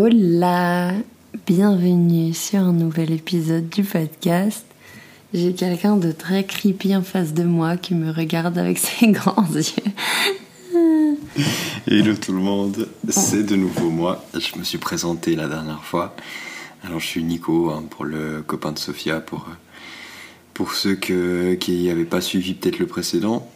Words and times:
Hola, 0.00 0.92
bienvenue 1.44 2.32
sur 2.32 2.60
un 2.60 2.72
nouvel 2.72 3.10
épisode 3.10 3.68
du 3.68 3.82
podcast. 3.82 4.64
J'ai 5.34 5.52
quelqu'un 5.54 5.96
de 5.96 6.12
très 6.12 6.44
creepy 6.44 6.94
en 6.94 7.02
face 7.02 7.34
de 7.34 7.42
moi 7.42 7.76
qui 7.76 7.96
me 7.96 8.12
regarde 8.12 8.58
avec 8.58 8.78
ses 8.78 9.08
grands 9.08 9.52
yeux. 9.52 11.02
Hello 11.88 12.14
tout 12.14 12.32
le 12.32 12.38
monde, 12.38 12.88
c'est 13.08 13.42
de 13.42 13.56
nouveau 13.56 13.90
moi. 13.90 14.24
Je 14.34 14.56
me 14.56 14.62
suis 14.62 14.78
présenté 14.78 15.34
la 15.34 15.48
dernière 15.48 15.82
fois. 15.82 16.14
Alors 16.84 17.00
je 17.00 17.06
suis 17.06 17.24
Nico 17.24 17.70
hein, 17.70 17.82
pour 17.90 18.04
le 18.04 18.42
copain 18.46 18.70
de 18.70 18.78
Sofia 18.78 19.18
pour, 19.18 19.48
pour 20.54 20.74
ceux 20.74 20.94
que, 20.94 21.54
qui 21.54 21.88
n'avaient 21.88 22.04
pas 22.04 22.20
suivi 22.20 22.54
peut-être 22.54 22.78
le 22.78 22.86
précédent. 22.86 23.47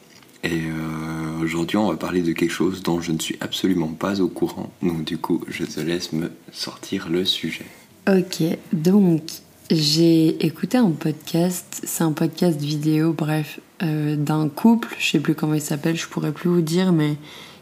Et 0.45 0.63
euh, 0.67 1.43
aujourd'hui, 1.43 1.77
on 1.77 1.89
va 1.89 1.97
parler 1.97 2.23
de 2.23 2.33
quelque 2.33 2.51
chose 2.51 2.83
dont 2.83 3.01
je 3.01 3.13
ne 3.13 3.19
suis 3.19 3.37
absolument 3.41 3.89
pas 3.89 4.21
au 4.21 4.29
courant. 4.29 4.73
Donc, 4.83 5.05
du 5.05 5.19
coup, 5.19 5.41
je 5.49 5.65
te 5.65 5.81
laisse 5.81 6.13
me 6.13 6.31
sortir 6.53 7.09
le 7.09 7.25
sujet. 7.25 7.67
Ok, 8.09 8.43
donc 8.73 9.23
j'ai 9.71 10.45
écouté 10.45 10.77
un 10.77 10.91
podcast, 10.91 11.83
c'est 11.85 12.03
un 12.03 12.13
podcast 12.13 12.61
vidéo, 12.61 13.13
bref, 13.13 13.61
euh, 13.83 14.17
d'un 14.17 14.49
couple, 14.49 14.95
je 14.99 15.11
sais 15.13 15.21
plus 15.21 15.37
comment 15.37 15.55
il 15.55 15.61
s'appelle, 15.61 15.97
je 15.97 16.09
pourrais 16.09 16.33
plus 16.33 16.51
vous 16.51 16.63
dire, 16.63 16.93
mais 16.93 17.17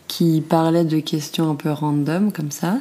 qui 0.09 0.41
parlait 0.41 0.85
de 0.85 0.99
questions 0.99 1.51
un 1.51 1.55
peu 1.55 1.71
random 1.71 2.33
comme 2.33 2.51
ça. 2.51 2.79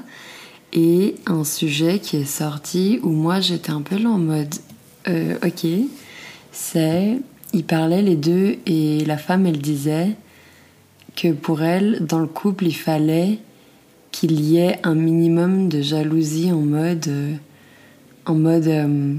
Et 0.71 1.15
un 1.27 1.43
sujet 1.43 1.99
qui 1.99 2.17
est 2.17 2.25
sorti 2.25 2.99
où 3.03 3.09
moi 3.09 3.39
j'étais 3.39 3.71
un 3.71 3.81
peu 3.81 3.97
là 3.97 4.09
en 4.09 4.17
mode, 4.17 4.55
euh, 5.07 5.35
ok, 5.45 5.67
c'est 6.51 7.19
ils 7.53 7.63
parlaient 7.63 8.01
les 8.01 8.15
deux 8.15 8.57
et 8.65 9.03
la 9.05 9.17
femme, 9.17 9.45
elle 9.45 9.59
disait 9.59 10.15
que 11.15 11.31
pour 11.31 11.63
elle, 11.63 12.05
dans 12.05 12.19
le 12.19 12.27
couple, 12.27 12.65
il 12.65 12.75
fallait 12.75 13.39
qu'il 14.11 14.39
y 14.41 14.57
ait 14.57 14.79
un 14.83 14.95
minimum 14.95 15.69
de 15.69 15.81
jalousie 15.81 16.51
en 16.51 16.61
mode, 16.61 17.07
euh, 17.07 17.33
en 18.25 18.35
mode, 18.35 18.67
euh, 18.67 19.15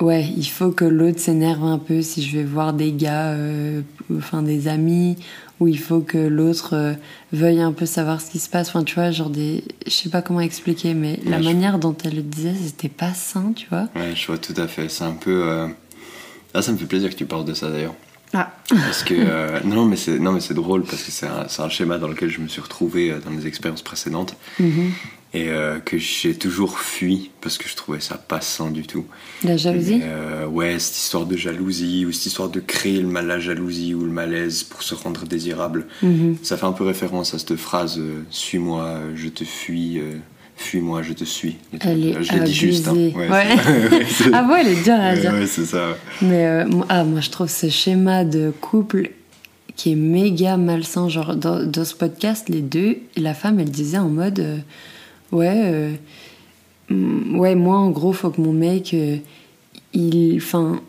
ouais, 0.00 0.26
il 0.36 0.46
faut 0.46 0.70
que 0.70 0.84
l'autre 0.84 1.20
s'énerve 1.20 1.64
un 1.64 1.78
peu 1.78 2.02
si 2.02 2.22
je 2.22 2.38
vais 2.38 2.44
voir 2.44 2.72
des 2.72 2.92
gars, 2.92 3.32
euh, 3.32 3.82
enfin 4.16 4.42
des 4.42 4.68
amis, 4.68 5.16
ou 5.58 5.68
il 5.68 5.78
faut 5.78 6.00
que 6.00 6.18
l'autre 6.18 6.96
veuille 7.32 7.60
un 7.60 7.72
peu 7.72 7.86
savoir 7.86 8.20
ce 8.20 8.30
qui 8.30 8.38
se 8.38 8.48
passe. 8.48 8.68
Enfin, 8.68 8.82
tu 8.82 8.94
vois, 8.94 9.10
genre 9.10 9.30
des, 9.30 9.62
je 9.86 9.92
sais 9.92 10.08
pas 10.08 10.22
comment 10.22 10.40
expliquer, 10.40 10.94
mais 10.94 11.20
la 11.24 11.38
manière 11.38 11.78
dont 11.78 11.96
elle 12.04 12.16
le 12.16 12.22
disait, 12.22 12.54
c'était 12.54 12.88
pas 12.88 13.12
sain, 13.12 13.52
tu 13.54 13.68
vois. 13.68 13.88
Ouais, 13.94 14.14
je 14.14 14.26
vois 14.26 14.38
tout 14.38 14.54
à 14.56 14.66
fait. 14.66 14.88
C'est 14.88 15.04
un 15.04 15.12
peu 15.12 15.68
ah, 16.54 16.62
ça 16.62 16.72
me 16.72 16.78
fait 16.78 16.86
plaisir 16.86 17.10
que 17.10 17.14
tu 17.14 17.26
parles 17.26 17.44
de 17.44 17.54
ça 17.54 17.70
d'ailleurs. 17.70 17.94
Ah. 18.32 18.52
Parce 18.68 19.02
que 19.02 19.14
euh, 19.16 19.60
non, 19.64 19.84
mais 19.84 19.96
c'est 19.96 20.18
non, 20.18 20.32
mais 20.32 20.40
c'est 20.40 20.54
drôle 20.54 20.84
parce 20.84 21.02
que 21.02 21.10
c'est 21.10 21.26
un, 21.26 21.46
un, 21.58 21.68
schéma 21.68 21.98
dans 21.98 22.06
lequel 22.06 22.30
je 22.30 22.40
me 22.40 22.46
suis 22.46 22.60
retrouvé 22.60 23.10
euh, 23.10 23.18
dans 23.18 23.30
les 23.30 23.46
expériences 23.48 23.82
précédentes 23.82 24.36
mm-hmm. 24.60 24.90
et 25.34 25.48
euh, 25.48 25.80
que 25.80 25.98
j'ai 25.98 26.36
toujours 26.36 26.78
fui 26.78 27.32
parce 27.40 27.58
que 27.58 27.68
je 27.68 27.74
trouvais 27.74 27.98
ça 27.98 28.18
pas 28.18 28.40
sain 28.40 28.70
du 28.70 28.84
tout. 28.84 29.04
La 29.42 29.56
jalousie? 29.56 30.00
ouais, 30.48 30.78
cette 30.78 30.96
histoire 30.96 31.26
de 31.26 31.36
jalousie 31.36 32.06
ou 32.06 32.12
cette 32.12 32.26
histoire 32.26 32.48
de 32.48 32.60
créer 32.60 33.00
le 33.00 33.08
mal, 33.08 33.26
la 33.26 33.40
jalousie 33.40 33.94
ou 33.94 34.04
le 34.04 34.12
malaise 34.12 34.62
pour 34.62 34.84
se 34.84 34.94
rendre 34.94 35.26
désirable. 35.26 35.88
Mm-hmm. 36.04 36.36
Ça 36.44 36.56
fait 36.56 36.66
un 36.66 36.72
peu 36.72 36.84
référence 36.84 37.34
à 37.34 37.38
cette 37.40 37.56
phrase 37.56 38.00
"suis-moi, 38.30 39.00
je 39.16 39.28
te 39.28 39.44
fuis." 39.44 40.00
Fuis-moi, 40.60 41.00
je 41.02 41.14
te 41.14 41.24
suis. 41.24 41.56
Elle 41.80 42.06
est 42.06 42.22
je 42.22 42.34
l'ai 42.34 42.40
dit 42.40 42.52
juste. 42.52 42.86
Hein. 42.86 42.92
Ouais, 42.94 43.28
ah 44.34 44.46
ouais, 44.46 44.60
elle 44.60 44.68
est 44.68 44.82
dure 44.82 45.00
à 45.00 45.16
dire. 45.16 45.32
Ouais, 45.32 45.46
c'est 45.46 45.64
ça. 45.64 45.96
Mais 46.20 46.46
euh, 46.46 46.64
ah, 46.90 47.02
moi, 47.02 47.20
je 47.20 47.30
trouve 47.30 47.48
ce 47.48 47.70
schéma 47.70 48.24
de 48.24 48.52
couple 48.60 49.12
qui 49.74 49.92
est 49.92 49.96
méga 49.96 50.58
malsain. 50.58 51.08
Genre, 51.08 51.34
dans, 51.34 51.64
dans 51.64 51.84
ce 51.86 51.94
podcast, 51.94 52.50
les 52.50 52.60
deux, 52.60 52.98
la 53.16 53.32
femme, 53.32 53.58
elle 53.58 53.70
disait 53.70 53.96
en 53.96 54.10
mode 54.10 54.38
euh, 54.40 54.58
Ouais, 55.32 55.62
euh, 55.64 55.94
ouais, 56.90 57.54
moi, 57.54 57.78
en 57.78 57.88
gros, 57.88 58.12
faut 58.12 58.28
que 58.28 58.42
mon 58.42 58.52
mec, 58.52 58.94
il. 59.94 60.36
Enfin, 60.36 60.82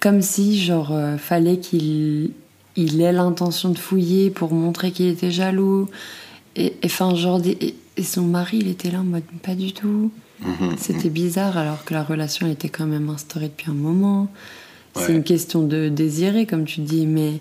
comme 0.00 0.22
si, 0.22 0.58
genre, 0.58 0.96
fallait 1.18 1.58
qu'il 1.58 2.30
il 2.76 3.02
ait 3.02 3.12
l'intention 3.12 3.68
de 3.68 3.78
fouiller 3.78 4.30
pour 4.30 4.54
montrer 4.54 4.90
qu'il 4.90 5.08
était 5.08 5.30
jaloux. 5.30 5.86
Et 6.56 6.72
des, 7.40 7.74
et 7.96 8.02
son 8.02 8.22
mari, 8.22 8.58
il 8.60 8.68
était 8.68 8.90
là 8.90 9.00
en 9.00 9.04
mode 9.04 9.24
pas 9.42 9.54
du 9.54 9.72
tout. 9.72 10.10
Mhm, 10.40 10.76
C'était 10.78 11.08
mhm. 11.08 11.14
bizarre 11.14 11.56
alors 11.56 11.84
que 11.84 11.94
la 11.94 12.02
relation 12.02 12.46
était 12.46 12.68
quand 12.68 12.86
même 12.86 13.08
instaurée 13.08 13.48
depuis 13.48 13.70
un 13.70 13.74
moment. 13.74 14.28
C'est 14.94 15.12
une 15.12 15.24
question 15.24 15.62
de 15.62 15.90
désirer, 15.90 16.46
comme 16.46 16.64
tu 16.64 16.80
dis, 16.80 17.06
mais 17.06 17.40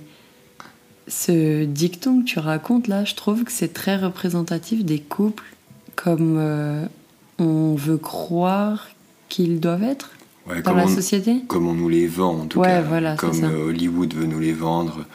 ce 1.07 1.63
dicton 1.63 2.21
que 2.21 2.25
tu 2.25 2.39
racontes 2.39 2.89
là, 2.89 3.05
je 3.05 3.15
trouve 3.15 3.45
que 3.45 3.51
c'est 3.51 3.71
très 3.71 3.95
représentatif 3.95 4.83
des 4.83 4.99
couples 4.99 5.45
comme 5.95 6.35
euh, 6.37 6.85
on 7.39 7.75
veut 7.75 7.97
croire 7.97 8.89
qu'ils 9.29 9.61
doivent 9.61 9.83
être 9.83 10.11
dans 10.63 10.73
la 10.73 10.87
société. 10.87 11.43
Comme 11.47 11.67
on 11.67 11.73
nous 11.73 11.89
les 11.89 12.07
vend 12.07 12.41
en 12.41 12.45
tout 12.45 12.59
ouais, 12.59 12.67
cas. 12.67 12.81
Voilà, 12.81 13.15
comme 13.15 13.43
euh, 13.43 13.69
Hollywood 13.69 14.13
veut 14.13 14.25
nous 14.25 14.39
les 14.39 14.53
vendre 14.53 15.05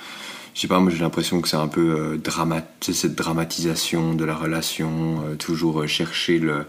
je 0.54 0.60
sais 0.60 0.68
pas, 0.68 0.80
moi 0.80 0.90
j'ai 0.90 0.98
l'impression 0.98 1.40
que 1.40 1.48
c'est 1.48 1.56
un 1.56 1.68
peu 1.68 1.94
euh, 1.96 2.16
dramat 2.16 2.64
cette 2.80 3.14
dramatisation 3.14 4.14
de 4.14 4.24
la 4.24 4.34
relation, 4.34 5.22
euh, 5.24 5.36
toujours 5.36 5.80
euh, 5.80 5.86
chercher 5.86 6.38
le, 6.38 6.66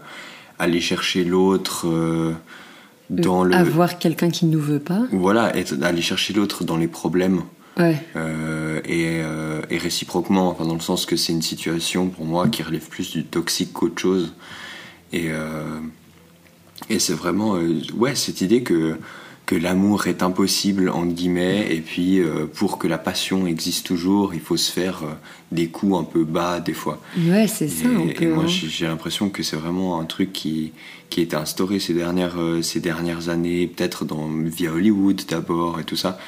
aller 0.58 0.80
chercher 0.80 1.24
l'autre 1.24 1.88
euh, 1.88 2.32
dans 3.10 3.44
le. 3.44 3.54
Avoir 3.54 3.98
quelqu'un 3.98 4.30
qui 4.30 4.46
nous 4.46 4.60
veut 4.60 4.78
pas. 4.78 5.02
Voilà, 5.10 5.56
être, 5.56 5.74
aller 5.82 6.02
chercher 6.02 6.32
l'autre 6.32 6.64
dans 6.64 6.76
les 6.76 6.88
problèmes. 6.88 7.42
Ouais. 7.78 7.96
et, 8.84 9.22
et, 9.70 9.78
réciproquement, 9.78 10.50
enfin 10.50 10.66
dans 10.66 10.74
le 10.74 10.80
sens 10.80 11.06
que 11.06 11.16
c'est 11.16 11.32
une 11.32 11.40
situation 11.40 12.08
pour 12.08 12.26
moi 12.26 12.48
qui 12.48 12.62
relève 12.62 12.86
plus 12.86 13.12
du 13.12 13.24
toxique 13.24 13.72
qu'autre 13.72 13.98
chose. 13.98 14.34
Et, 15.14 15.30
et 16.90 16.98
c'est 16.98 17.14
vraiment, 17.14 17.56
ouais, 17.96 18.14
cette 18.14 18.42
idée 18.42 18.62
que 18.62 18.98
que 19.46 19.54
l'amour 19.54 20.06
est 20.06 20.22
impossible 20.22 20.88
entre 20.88 21.12
guillemets 21.12 21.66
et 21.74 21.80
puis 21.80 22.20
euh, 22.20 22.46
pour 22.46 22.78
que 22.78 22.86
la 22.86 22.98
passion 22.98 23.46
existe 23.46 23.86
toujours 23.86 24.34
il 24.34 24.40
faut 24.40 24.56
se 24.56 24.70
faire 24.70 25.02
euh, 25.02 25.14
des 25.50 25.68
coups 25.68 25.98
un 25.98 26.04
peu 26.04 26.24
bas 26.24 26.60
des 26.60 26.72
fois 26.72 27.00
ouais 27.18 27.46
c'est 27.48 27.68
ça 27.68 27.88
et, 28.06 28.22
et 28.22 28.26
moi 28.26 28.44
hein. 28.44 28.48
j'ai 28.48 28.86
l'impression 28.86 29.30
que 29.30 29.42
c'est 29.42 29.56
vraiment 29.56 30.00
un 30.00 30.04
truc 30.04 30.32
qui 30.32 30.72
qui 31.10 31.20
a 31.20 31.22
été 31.24 31.36
instauré 31.36 31.80
ces 31.80 31.92
dernières 31.92 32.38
euh, 32.38 32.62
ces 32.62 32.80
dernières 32.80 33.28
années 33.28 33.66
peut-être 33.66 34.04
dans 34.04 34.28
via 34.28 34.72
Hollywood 34.72 35.22
d'abord 35.28 35.80
et 35.80 35.84
tout 35.84 35.96
ça 35.96 36.18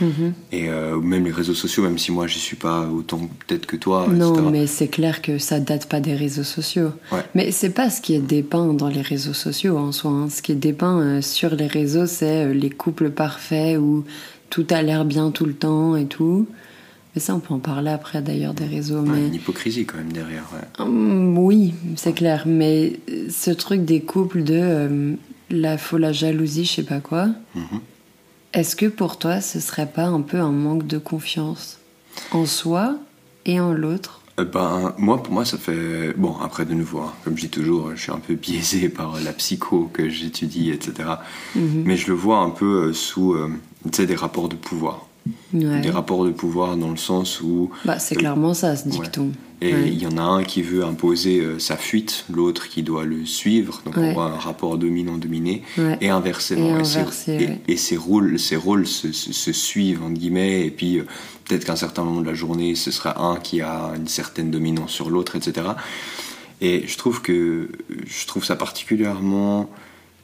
Mhm. 0.00 0.32
et 0.52 0.68
euh, 0.68 0.98
même 1.00 1.24
les 1.24 1.30
réseaux 1.30 1.54
sociaux 1.54 1.82
même 1.82 1.98
si 1.98 2.10
moi 2.10 2.26
j'y 2.26 2.38
suis 2.40 2.56
pas 2.56 2.88
autant 2.88 3.20
peut-être 3.46 3.66
que 3.66 3.76
toi 3.76 4.08
Non, 4.10 4.34
etc. 4.34 4.48
mais 4.50 4.66
c'est 4.66 4.88
clair 4.88 5.22
que 5.22 5.38
ça 5.38 5.60
date 5.60 5.86
pas 5.88 6.00
des 6.00 6.14
réseaux 6.14 6.42
sociaux. 6.42 6.90
Ouais. 7.12 7.20
Mais 7.34 7.50
c'est 7.52 7.70
pas 7.70 7.90
ce 7.90 8.00
qui 8.00 8.14
est 8.14 8.18
dépeint 8.20 8.72
dans 8.74 8.88
les 8.88 9.02
réseaux 9.02 9.32
sociaux 9.34 9.76
en 9.78 9.92
soi. 9.92 10.10
hein. 10.10 10.28
Ce 10.30 10.42
qui 10.42 10.52
est 10.52 10.56
dépeint 10.56 11.00
euh, 11.00 11.20
sur 11.22 11.54
les 11.54 11.66
réseaux, 11.66 12.06
c'est 12.06 12.46
euh, 12.46 12.52
les 12.54 12.70
couples 12.70 13.10
parfaits 13.10 13.78
où 13.78 14.04
tout 14.50 14.66
a 14.70 14.82
l'air 14.82 15.04
bien 15.04 15.30
tout 15.30 15.44
le 15.46 15.54
temps 15.54 15.96
et 15.96 16.06
tout. 16.06 16.46
Mais 17.14 17.20
ça, 17.20 17.32
on 17.36 17.38
peut 17.38 17.54
en 17.54 17.60
parler 17.60 17.90
après 17.90 18.20
d'ailleurs 18.22 18.54
des 18.54 18.64
réseaux. 18.66 18.98
Ouais, 19.00 19.08
mais 19.12 19.26
une 19.28 19.34
hypocrisie 19.34 19.84
quand 19.86 19.98
même 19.98 20.12
derrière 20.12 20.42
ouais. 20.52 20.84
Hum, 20.84 21.38
oui, 21.38 21.72
c'est 21.94 22.12
clair. 22.12 22.42
Mais 22.46 22.94
ce 23.30 23.52
truc 23.52 23.84
des 23.84 24.00
couples 24.00 24.42
de 24.42 25.16
la 25.50 25.78
faut 25.78 25.98
la 25.98 26.10
jalousie, 26.12 26.64
je 26.64 26.72
sais 26.72 26.82
pas 26.82 26.98
quoi. 26.98 27.28
Mhm. 27.54 27.80
Est-ce 28.54 28.76
que 28.76 28.86
pour 28.86 29.18
toi, 29.18 29.40
ce 29.40 29.58
serait 29.58 29.86
pas 29.86 30.04
un 30.04 30.20
peu 30.20 30.38
un 30.38 30.52
manque 30.52 30.86
de 30.86 30.98
confiance 30.98 31.78
en 32.30 32.46
soi 32.46 32.96
et 33.46 33.58
en 33.58 33.72
l'autre? 33.72 34.20
Euh, 34.38 34.44
Ben, 34.44 34.94
moi, 34.96 35.20
pour 35.20 35.34
moi, 35.34 35.44
ça 35.44 35.58
fait. 35.58 36.12
Bon, 36.16 36.36
après, 36.40 36.64
de 36.64 36.72
nouveau, 36.72 37.00
hein, 37.00 37.12
comme 37.24 37.36
je 37.36 37.42
dis 37.42 37.48
toujours, 37.48 37.90
je 37.96 38.00
suis 38.00 38.12
un 38.12 38.20
peu 38.20 38.34
biaisé 38.36 38.88
par 39.00 39.20
la 39.20 39.32
psycho 39.32 39.90
que 39.92 40.08
j'étudie, 40.08 40.70
etc. 40.70 41.08
Mhm. 41.56 41.82
Mais 41.84 41.96
je 41.96 42.06
le 42.06 42.14
vois 42.14 42.38
un 42.38 42.50
peu 42.50 42.90
euh, 42.90 42.92
sous 42.92 43.34
euh, 43.34 43.50
des 43.84 44.14
rapports 44.14 44.48
de 44.48 44.54
pouvoir. 44.54 45.08
Ouais. 45.52 45.80
Des 45.80 45.90
rapports 45.90 46.24
de 46.24 46.30
pouvoir 46.30 46.76
dans 46.76 46.90
le 46.90 46.96
sens 46.96 47.40
où. 47.40 47.70
Bah, 47.84 47.98
c'est 47.98 48.14
clairement 48.14 48.54
ça, 48.54 48.76
ce 48.76 48.88
dicton. 48.88 49.32
Et 49.64 49.70
il 49.70 49.74
Ouais. 49.76 49.90
y 49.94 50.06
en 50.06 50.18
a 50.18 50.22
un 50.22 50.44
qui 50.44 50.60
veut 50.62 50.84
imposer 50.84 51.40
euh, 51.40 51.58
sa 51.58 51.76
fuite, 51.78 52.26
l'autre 52.30 52.68
qui 52.68 52.82
doit 52.82 53.04
le 53.04 53.24
suivre. 53.24 53.80
Donc 53.86 53.96
Ouais. 53.96 54.10
on 54.10 54.12
voit 54.12 54.26
un 54.26 54.36
rapport 54.38 54.76
dominant-dominé. 54.76 55.62
Ouais. 55.78 55.96
Et 56.02 56.10
inversement. 56.10 56.78
Et 56.80 56.84
ces- 56.84 56.98
inversé, 56.98 57.32
et- 57.32 57.46
ouais. 57.46 57.60
et 57.68 57.76
ces 57.78 57.96
rôles, 57.96 58.38
ces 58.38 58.56
rôles 58.56 58.86
se, 58.86 59.10
se- 59.12 59.32
se 59.32 59.52
suivent, 59.52 60.02
entre 60.02 60.14
guillemets. 60.18 60.66
Et 60.66 60.70
puis 60.70 60.98
euh, 60.98 61.04
peut-être 61.46 61.64
qu'à 61.64 61.72
un 61.72 61.76
certain 61.76 62.04
moment 62.04 62.20
de 62.20 62.26
la 62.26 62.34
journée, 62.34 62.74
ce 62.74 62.90
sera 62.90 63.22
un 63.24 63.36
qui 63.36 63.62
a 63.62 63.92
une 63.96 64.06
certaine 64.08 64.50
dominance 64.50 64.90
sur 64.90 65.08
l'autre, 65.08 65.34
etc. 65.36 65.66
Et 66.60 66.84
je 66.86 66.96
trouve 66.98 67.22
que 67.22 67.68
je 68.06 68.26
trouve 68.26 68.44
ça 68.44 68.56
particulièrement 68.56 69.70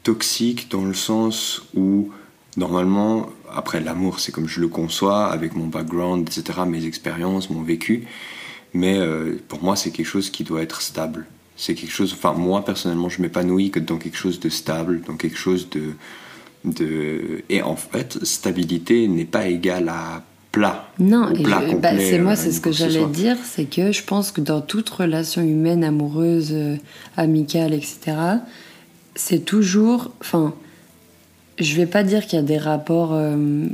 toxique 0.02 0.70
dans 0.70 0.84
le 0.84 0.94
sens 0.94 1.62
où 1.74 2.10
normalement, 2.56 3.28
après 3.54 3.80
l'amour, 3.80 4.20
c'est 4.20 4.32
comme 4.32 4.48
je 4.48 4.60
le 4.60 4.68
conçois, 4.68 5.26
avec 5.26 5.54
mon 5.54 5.66
background, 5.66 6.28
etc., 6.28 6.60
mes 6.66 6.84
expériences, 6.84 7.48
mon 7.50 7.62
vécu. 7.62 8.04
Mais 8.72 8.98
euh, 8.98 9.40
pour 9.48 9.62
moi, 9.62 9.76
c'est 9.76 9.90
quelque 9.90 10.06
chose 10.06 10.30
qui 10.30 10.44
doit 10.44 10.62
être 10.62 10.80
stable. 10.82 11.26
C'est 11.56 11.74
quelque 11.74 11.92
chose. 11.92 12.12
Enfin, 12.12 12.32
moi 12.32 12.64
personnellement, 12.64 13.08
je 13.08 13.20
m'épanouis 13.20 13.70
que 13.70 13.80
dans 13.80 13.98
quelque 13.98 14.16
chose 14.16 14.40
de 14.40 14.48
stable, 14.48 15.02
dans 15.06 15.16
quelque 15.16 15.36
chose 15.36 15.68
de. 15.70 15.92
de... 16.64 17.42
Et 17.48 17.62
en 17.62 17.76
fait, 17.76 18.24
stabilité 18.24 19.08
n'est 19.08 19.24
pas 19.24 19.46
égale 19.48 19.88
à 19.88 20.22
plat. 20.52 20.88
Non, 20.98 21.32
plat 21.32 21.62
je- 21.68 21.76
bah, 21.76 21.90
c'est 21.98 22.18
moi, 22.18 22.32
euh, 22.32 22.36
c'est 22.36 22.52
ce 22.52 22.60
que 22.60 22.72
j'allais 22.72 23.06
dire, 23.06 23.36
c'est 23.44 23.64
que 23.64 23.92
je 23.92 24.02
pense 24.02 24.32
que 24.32 24.40
dans 24.40 24.60
toute 24.60 24.88
relation 24.88 25.42
humaine, 25.42 25.84
amoureuse, 25.84 26.50
euh, 26.52 26.76
amicale, 27.16 27.72
etc., 27.74 28.16
c'est 29.14 29.44
toujours, 29.44 30.12
enfin, 30.20 30.54
je 31.58 31.74
vais 31.76 31.86
pas 31.86 32.02
dire 32.04 32.26
qu'il 32.26 32.38
y 32.38 32.42
a 32.42 32.44
des 32.44 32.58
rapports 32.58 33.10
euh, 33.12 33.66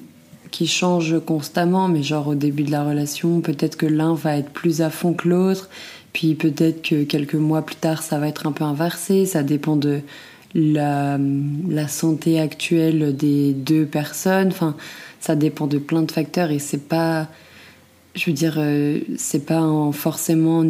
qui 0.51 0.67
changent 0.67 1.21
constamment, 1.25 1.89
mais 1.89 2.03
genre 2.03 2.29
au 2.29 2.35
début 2.35 2.63
de 2.63 2.71
la 2.71 2.85
relation, 2.85 3.41
peut-être 3.41 3.77
que 3.77 3.87
l'un 3.87 4.15
va 4.15 4.37
être 4.37 4.51
plus 4.51 4.81
à 4.81 4.91
fond 4.91 5.13
que 5.13 5.29
l'autre, 5.29 5.69
puis 6.13 6.35
peut-être 6.35 6.83
que 6.83 7.05
quelques 7.05 7.35
mois 7.35 7.63
plus 7.63 7.77
tard, 7.77 8.03
ça 8.03 8.19
va 8.19 8.29
être 8.29 8.47
un 8.47 8.53
peu 8.53 8.65
inversé, 8.65 9.27
ça 9.27 9.43
dépend 9.43 9.77
de 9.77 10.01
la, 10.55 11.19
la 11.69 11.89
santé 11.89 12.41
actuelle 12.41 13.15
des 13.17 13.53
deux 13.53 13.85
personnes, 13.85 14.49
enfin, 14.49 14.77
ça 15.21 15.37
dépend 15.37 15.67
de 15.67 15.79
plein 15.79 16.03
de 16.03 16.11
facteurs 16.11 16.51
et 16.51 16.59
c'est 16.59 16.89
pas, 16.89 17.29
je 18.15 18.27
veux 18.27 18.33
dire, 18.33 18.55
euh, 18.59 19.01
c'est 19.17 19.45
pas 19.45 19.61
en 19.61 19.93
forcément, 19.93 20.65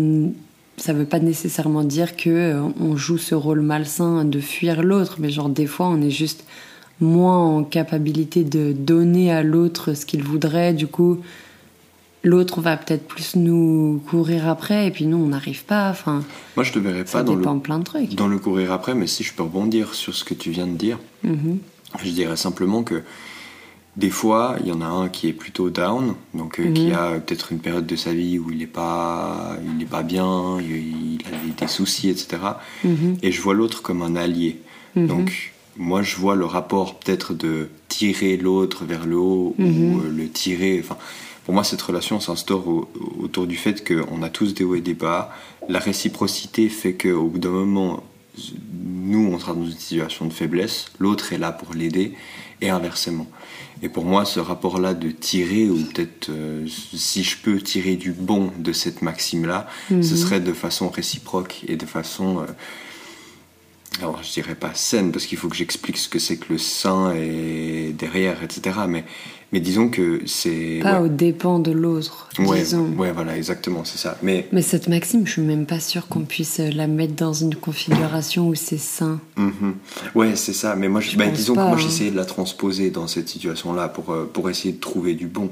ça 0.76 0.93
veut 0.93 1.05
pas 1.05 1.20
nécessairement 1.20 1.84
dire 1.84 2.17
que 2.17 2.31
euh, 2.31 2.62
on 2.81 2.96
joue 2.96 3.19
ce 3.19 3.34
rôle 3.34 3.61
malsain 3.61 4.25
de 4.25 4.40
fuir 4.40 4.82
l'autre, 4.82 5.17
mais 5.19 5.31
genre 5.31 5.49
des 5.49 5.67
fois 5.67 5.87
on 5.87 6.00
est 6.00 6.11
juste 6.11 6.44
moins 7.00 7.38
en 7.38 7.64
capacité 7.64 8.44
de 8.44 8.72
donner 8.72 9.31
à 9.32 9.43
l'autre 9.43 9.94
ce 9.94 10.06
qu'il 10.06 10.22
voudrait, 10.22 10.72
du 10.75 10.87
coup 10.87 11.19
l'autre 12.25 12.60
va 12.60 12.76
peut-être 12.76 13.06
plus 13.06 13.37
nous 13.37 14.02
courir 14.10 14.48
après 14.48 14.88
et 14.88 14.90
puis 14.90 15.06
nous 15.06 15.16
on 15.19 15.28
n'arrive 15.28 15.64
pas, 15.64 15.90
enfin 15.90 16.25
Moi, 16.56 16.64
je 16.64 16.72
te 16.72 16.78
verrais 16.81 17.04
pas 17.04 17.22
dans 17.22 17.34
le, 17.37 17.44
de 17.44 17.60
plein 17.60 17.78
de 17.78 17.84
trucs. 17.84 18.14
dans 18.16 18.26
le 18.26 18.38
courir 18.38 18.72
après, 18.72 18.94
mais 18.96 19.06
si 19.06 19.22
je 19.22 19.32
peux 19.32 19.44
rebondir 19.44 19.94
sur 19.94 20.12
ce 20.14 20.25
que 20.25 20.34
tu 20.34 20.50
viens 20.50 20.66
de 20.66 20.76
dire, 20.76 20.98
Mhm. 21.22 21.58
je 22.02 22.10
dirais 22.10 22.37
simplement 22.37 22.82
que 22.82 23.02
des 23.96 24.10
fois, 24.10 24.56
il 24.60 24.66
y 24.66 24.72
en 24.72 24.81
a 24.82 24.87
un 24.87 25.08
qui 25.08 25.28
est 25.28 25.32
plutôt 25.32 25.70
down, 25.70 26.14
donc 26.34 26.58
euh, 26.60 26.70
qui 26.72 26.88
Mhm. 26.88 26.92
a 26.94 27.10
peut-être 27.20 27.52
une 27.52 27.60
période 27.60 27.87
de 27.87 27.96
sa 27.96 28.12
vie 28.12 28.38
où 28.40 28.50
il 28.50 28.58
n'est 28.58 28.66
pas, 28.66 29.56
il 29.81 29.87
pas 29.87 30.02
bien, 30.02 30.58
il, 30.60 31.14
il 31.14 31.20
a 31.32 31.44
des, 31.46 31.52
des 31.58 31.66
soucis, 31.69 32.08
etc. 32.10 32.26
Mhm. 32.84 33.19
Et 33.22 33.31
je 33.32 33.40
vois 33.40 33.54
l'autre 33.54 33.82
comme 33.82 34.02
un 34.02 34.16
allié. 34.16 34.58
Donc, 34.96 35.54
moi, 35.78 36.02
je 36.02 36.17
vois 36.17 36.34
le 36.34 36.44
rapport 36.44 36.99
peut-être 36.99 37.34
de 37.34 37.69
tirer 37.88 38.37
l'autre 38.37 38.84
vers 38.84 39.06
le 39.06 39.17
haut 39.17 39.55
Mhm. 39.58 39.94
ou 39.94 40.00
euh, 40.00 40.11
le 40.11 40.28
tirer. 40.28 40.81
Enfin, 40.82 40.96
pour 41.44 41.55
moi, 41.55 41.64
cette 41.64 41.82
relation 41.82 42.19
s'instaure 42.20 42.67
au- 42.69 42.88
autour 43.20 43.46
du 43.46 43.56
fait 43.56 43.87
qu'on 43.87 44.23
a 44.23 44.28
tous 44.31 44.55
des 44.55 44.64
hauts 44.64 44.75
et 44.75 44.81
des 44.81 44.94
bas. 44.94 45.31
La 45.69 45.78
réciprocité 45.78 46.69
fait 46.69 46.94
qu'au 46.94 47.26
bout 47.28 47.38
d'un 47.38 47.50
moment, 47.50 48.02
nous, 48.84 49.31
on 49.32 49.38
sera 49.38 49.55
dans 49.55 49.64
une 49.64 49.73
situation 49.73 50.26
de 50.26 50.32
faiblesse, 50.32 50.87
l'autre 50.99 51.32
est 51.32 51.38
là 51.38 51.52
pour 51.52 51.75
l'aider, 51.75 52.12
et 52.61 52.69
inversement. 52.70 53.26
Et 53.82 53.88
pour 53.90 54.05
moi, 54.06 54.25
ce 54.25 54.40
rapport-là 54.40 54.94
de 54.94 55.11
tirer, 55.11 55.69
ou 55.69 55.76
peut-être 55.76 56.31
euh, 56.31 56.67
si 56.94 57.23
je 57.23 57.37
peux 57.37 57.58
tirer 57.61 57.96
du 57.96 58.12
bon 58.12 58.50
de 58.58 58.73
cette 58.73 59.02
maxime-là, 59.02 59.69
Mhm. 59.90 60.02
ce 60.02 60.17
serait 60.17 60.40
de 60.40 60.52
façon 60.55 60.88
réciproque 60.88 61.61
et 61.69 61.76
de 61.76 61.84
façon 61.87 62.38
euh, 62.40 62.46
alors 64.02 64.22
je 64.22 64.32
dirais 64.32 64.54
pas 64.54 64.72
saine 64.75 65.12
parce 65.12 65.26
qu'il 65.26 65.38
faut 65.38 65.48
que 65.48 65.56
j'explique 65.56 65.96
ce 65.98 66.08
que 66.08 66.19
c'est 66.19 66.37
que 66.37 66.52
le 66.52 66.58
sein 66.58 67.12
et 67.14 67.94
derrière, 67.96 68.43
etc. 68.43 68.76
Mais, 68.88 69.04
mais 69.52 69.60
disons 69.60 69.88
que 69.88 70.22
c'est. 70.26 70.81
Pas 70.82 71.00
ouais. 71.00 71.06
aux 71.06 71.08
dépens 71.08 71.58
de 71.58 71.70
l'autre, 71.72 72.28
Ouais, 72.38 72.58
disons. 72.60 72.88
ouais, 72.98 73.12
voilà, 73.12 73.37
exactement, 73.37 73.84
c'est 73.84 73.98
ça. 73.98 74.19
Mais 74.22 74.48
Mais 74.52 74.62
cette 74.62 74.88
maxime, 74.88 75.26
je 75.26 75.32
suis 75.32 75.43
même 75.43 75.66
pas 75.66 75.81
sûre 75.81 76.08
qu'on 76.08 76.25
puisse 76.25 76.60
euh, 76.60 76.70
la 76.70 76.87
mettre 76.87 77.14
dans 77.14 77.32
une 77.32 77.54
configuration 77.54 78.48
où 78.48 78.54
c'est 78.54 78.78
sain. 78.78 79.20
mhm. 79.37 79.75
ouais, 80.14 80.37
c'est 80.37 80.52
ça. 80.52 80.75
Mais 80.76 80.88
moi, 80.88 81.00
je, 81.00 81.10
Je 81.10 81.16
bah, 81.16 81.26
pense 81.26 81.37
disons 81.37 81.54
pas, 81.54 81.62
que 81.62 81.69
moi, 81.69 81.76
hein. 81.76 81.81
j'essayais 81.81 82.10
de 82.10 82.16
la 82.16 82.25
transposer 82.25 82.90
dans 82.90 83.06
cette 83.06 83.28
situation-là 83.28 83.88
pour, 83.88 84.12
euh, 84.12 84.31
pour 84.32 84.50
essayer 84.50 84.72
de 84.75 84.81
trouver 84.81 85.14
du 85.14 85.26
bon. 85.26 85.50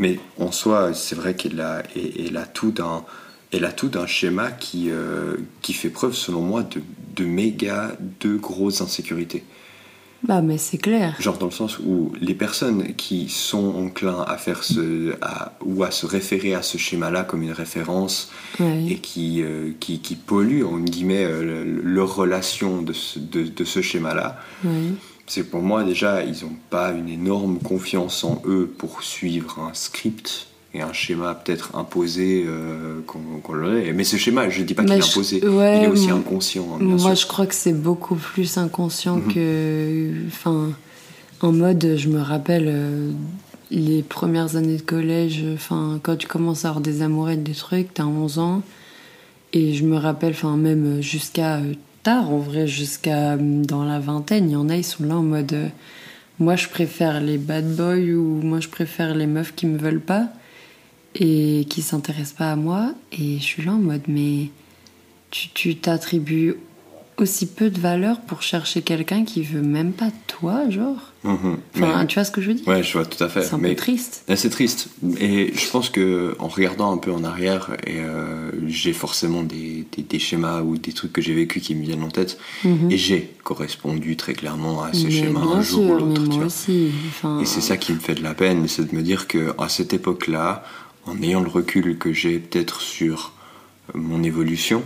Mais 0.00 0.18
en 0.38 0.52
soi, 0.52 0.94
c'est 0.94 1.16
vrai 1.16 1.34
qu'elle 1.34 1.60
a, 1.60 1.82
elle 1.96 2.26
elle 2.28 2.36
a 2.36 2.44
tout 2.46 2.70
d'un. 2.70 3.04
Elle 3.52 3.64
a 3.64 3.72
tout 3.72 3.88
d'un 3.88 4.06
schéma 4.06 4.50
qui, 4.50 4.90
euh, 4.90 5.36
qui 5.62 5.72
fait 5.72 5.88
preuve, 5.88 6.14
selon 6.14 6.40
moi, 6.42 6.62
de, 6.62 6.82
de 7.16 7.24
méga, 7.24 7.96
de 8.20 8.36
grosses 8.36 8.80
insécurités. 8.82 9.42
Bah, 10.24 10.42
mais 10.42 10.58
c'est 10.58 10.78
clair. 10.78 11.14
Genre 11.20 11.38
dans 11.38 11.46
le 11.46 11.52
sens 11.52 11.78
où 11.78 12.12
les 12.20 12.34
personnes 12.34 12.94
qui 12.96 13.28
sont 13.28 13.72
enclins 13.76 14.24
à 14.26 14.36
faire 14.36 14.64
ce 14.64 15.14
à- 15.22 15.52
ou 15.64 15.84
à 15.84 15.92
se 15.92 16.06
référer 16.06 16.54
à 16.54 16.62
ce 16.62 16.76
schéma-là 16.76 17.22
comme 17.22 17.42
une 17.42 17.52
référence 17.52 18.30
et 18.90 18.96
qui, 18.98 19.42
euh, 19.42 19.70
qui, 19.78 20.00
qui 20.00 20.16
polluent 20.16 20.64
en 20.64 20.78
guillemets 20.80 21.24
euh, 21.24 21.64
le- 21.64 21.82
leur 21.82 22.16
relation 22.16 22.82
de 22.82 22.92
ce, 22.92 23.20
de, 23.20 23.44
de 23.44 23.64
ce 23.64 23.80
schéma-là, 23.80 24.40
c'est 25.28 25.44
pour 25.44 25.60
moi 25.62 25.84
déjà 25.84 26.24
ils 26.24 26.42
n'ont 26.44 26.56
pas 26.68 26.90
une 26.90 27.08
énorme 27.08 27.60
confiance 27.60 28.24
en 28.24 28.42
eux 28.44 28.66
pour 28.76 29.04
suivre 29.04 29.60
un 29.60 29.72
script 29.72 30.48
et 30.74 30.82
un 30.82 30.92
schéma 30.92 31.34
peut-être 31.34 31.74
imposé 31.76 32.44
euh, 32.46 33.00
qu'on 33.06 33.18
qu'on 33.42 33.52
leur 33.54 33.74
ait. 33.76 33.92
Mais 33.92 34.04
ce 34.04 34.16
schéma, 34.16 34.48
je 34.50 34.62
dis 34.62 34.74
pas 34.74 34.84
qu'il 34.84 34.92
est 34.92 35.02
imposé, 35.02 35.46
ouais, 35.46 35.78
il 35.78 35.84
est 35.84 35.88
aussi 35.88 36.10
inconscient. 36.10 36.64
hein, 36.74 36.78
bien 36.78 36.88
Moi, 36.96 36.98
sûr. 36.98 37.14
je 37.14 37.26
crois 37.26 37.46
que 37.46 37.54
c'est 37.54 37.72
beaucoup 37.72 38.16
plus 38.16 38.58
inconscient 38.58 39.16
Mhm. 39.16 39.32
que. 39.34 40.12
Enfin, 40.28 40.70
en 41.40 41.52
mode, 41.52 41.94
je 41.96 42.08
me 42.08 42.20
rappelle 42.20 42.66
euh, 42.68 43.10
les 43.70 44.02
premières 44.02 44.56
années 44.56 44.76
de 44.76 44.82
collège, 44.82 45.42
enfin, 45.54 46.00
quand 46.02 46.16
tu 46.16 46.26
commences 46.26 46.64
à 46.64 46.68
avoir 46.68 46.80
des 46.82 47.00
amourettes, 47.02 47.42
des 47.42 47.52
trucs, 47.52 47.94
t'as 47.94 48.04
11 48.04 48.38
ans. 48.38 48.62
Et 49.54 49.72
je 49.72 49.84
me 49.84 49.96
rappelle, 49.96 50.32
enfin, 50.32 50.56
même 50.58 51.00
jusqu'à 51.00 51.56
euh, 51.56 51.72
tard, 52.02 52.28
en 52.30 52.38
vrai, 52.38 52.66
jusqu'à 52.66 53.32
euh, 53.32 53.36
dans 53.38 53.84
la 53.84 53.98
vingtaine, 54.00 54.50
il 54.50 54.52
y 54.52 54.56
en 54.56 54.68
a, 54.68 54.76
ils 54.76 54.84
sont 54.84 55.04
là 55.04 55.16
en 55.16 55.22
mode. 55.22 55.56
moi, 56.38 56.56
je 56.56 56.68
préfère 56.68 57.20
les 57.22 57.38
bad 57.38 57.74
boys 57.74 57.96
ou 58.14 58.40
moi, 58.42 58.60
je 58.60 58.68
préfère 58.68 59.14
les 59.14 59.26
meufs 59.26 59.54
qui 59.54 59.66
me 59.66 59.78
veulent 59.78 60.00
pas 60.02 60.28
et 61.18 61.66
qui 61.68 61.82
s'intéressent 61.82 62.32
pas 62.36 62.52
à 62.52 62.56
moi. 62.56 62.92
Et 63.12 63.38
je 63.38 63.44
suis 63.44 63.62
là 63.62 63.72
en 63.72 63.78
mode, 63.78 64.02
mais 64.08 64.50
tu 65.30 65.76
t'attribues 65.76 66.54
aussi 67.18 67.46
peu 67.46 67.68
de 67.68 67.80
valeur 67.80 68.20
pour 68.20 68.42
chercher 68.42 68.80
quelqu'un 68.82 69.24
qui 69.24 69.42
veut 69.42 69.60
même 69.60 69.90
pas 69.90 70.10
toi, 70.28 70.70
genre. 70.70 71.12
Mhm. 71.24 71.58
Enfin, 71.74 71.98
Mais- 71.98 72.06
tu 72.06 72.14
vois 72.14 72.22
ce 72.22 72.30
que 72.30 72.40
je 72.40 72.46
veux 72.46 72.54
dire? 72.54 72.68
Ouais, 72.68 72.84
je 72.84 72.92
vois 72.92 73.04
tout 73.04 73.22
à 73.24 73.28
fait. 73.28 73.42
C'est 73.42 73.54
un 73.54 73.58
mais 73.58 73.70
peu 73.70 73.74
triste. 73.74 74.22
C'est 74.36 74.50
triste. 74.50 74.88
Et 75.20 75.52
je 75.52 75.68
pense 75.68 75.90
que 75.90 76.36
en 76.38 76.46
regardant 76.46 76.92
un 76.92 76.96
peu 76.98 77.10
en 77.10 77.24
arrière, 77.24 77.72
et 77.84 77.98
euh, 77.98 78.52
j'ai 78.68 78.92
forcément 78.92 79.42
des, 79.42 79.84
des- 79.96 80.02
des 80.02 80.18
schémas 80.20 80.62
ou 80.62 80.78
des 80.78 80.92
trucs 80.92 81.12
que 81.12 81.20
j'ai 81.20 81.34
vécu 81.34 81.58
qui 81.58 81.74
me 81.74 81.82
viennent 81.82 82.04
en 82.04 82.08
tête. 82.10 82.38
Mhm. 82.64 82.92
Et 82.92 82.96
j'ai 82.96 83.34
correspondu 83.42 84.14
très 84.16 84.34
clairement 84.34 84.84
à 84.84 84.92
ces 84.92 85.10
schémas 85.10 85.40
un 85.40 85.60
jour 85.60 85.80
ou 85.82 85.86
sûr, 85.98 86.06
l'autre. 86.06 86.22
vois. 86.36 86.44
aussi. 86.46 86.90
Enfin, 87.08 87.40
Et 87.40 87.46
c'est 87.46 87.60
ça 87.62 87.76
qui 87.76 87.92
me 87.92 87.98
fait 87.98 88.14
de 88.14 88.22
la 88.22 88.34
peine, 88.34 88.68
c'est 88.68 88.88
de 88.88 88.94
me 88.94 89.02
dire 89.02 89.26
que 89.26 89.52
à 89.58 89.68
cette 89.68 89.92
époque-là, 89.92 90.62
en 91.08 91.22
ayant 91.22 91.40
le 91.40 91.48
recul 91.48 91.98
que 91.98 92.12
j'ai 92.12 92.38
peut-être 92.38 92.80
sur 92.80 93.32
euh, 93.94 93.98
mon 93.98 94.22
évolution, 94.22 94.82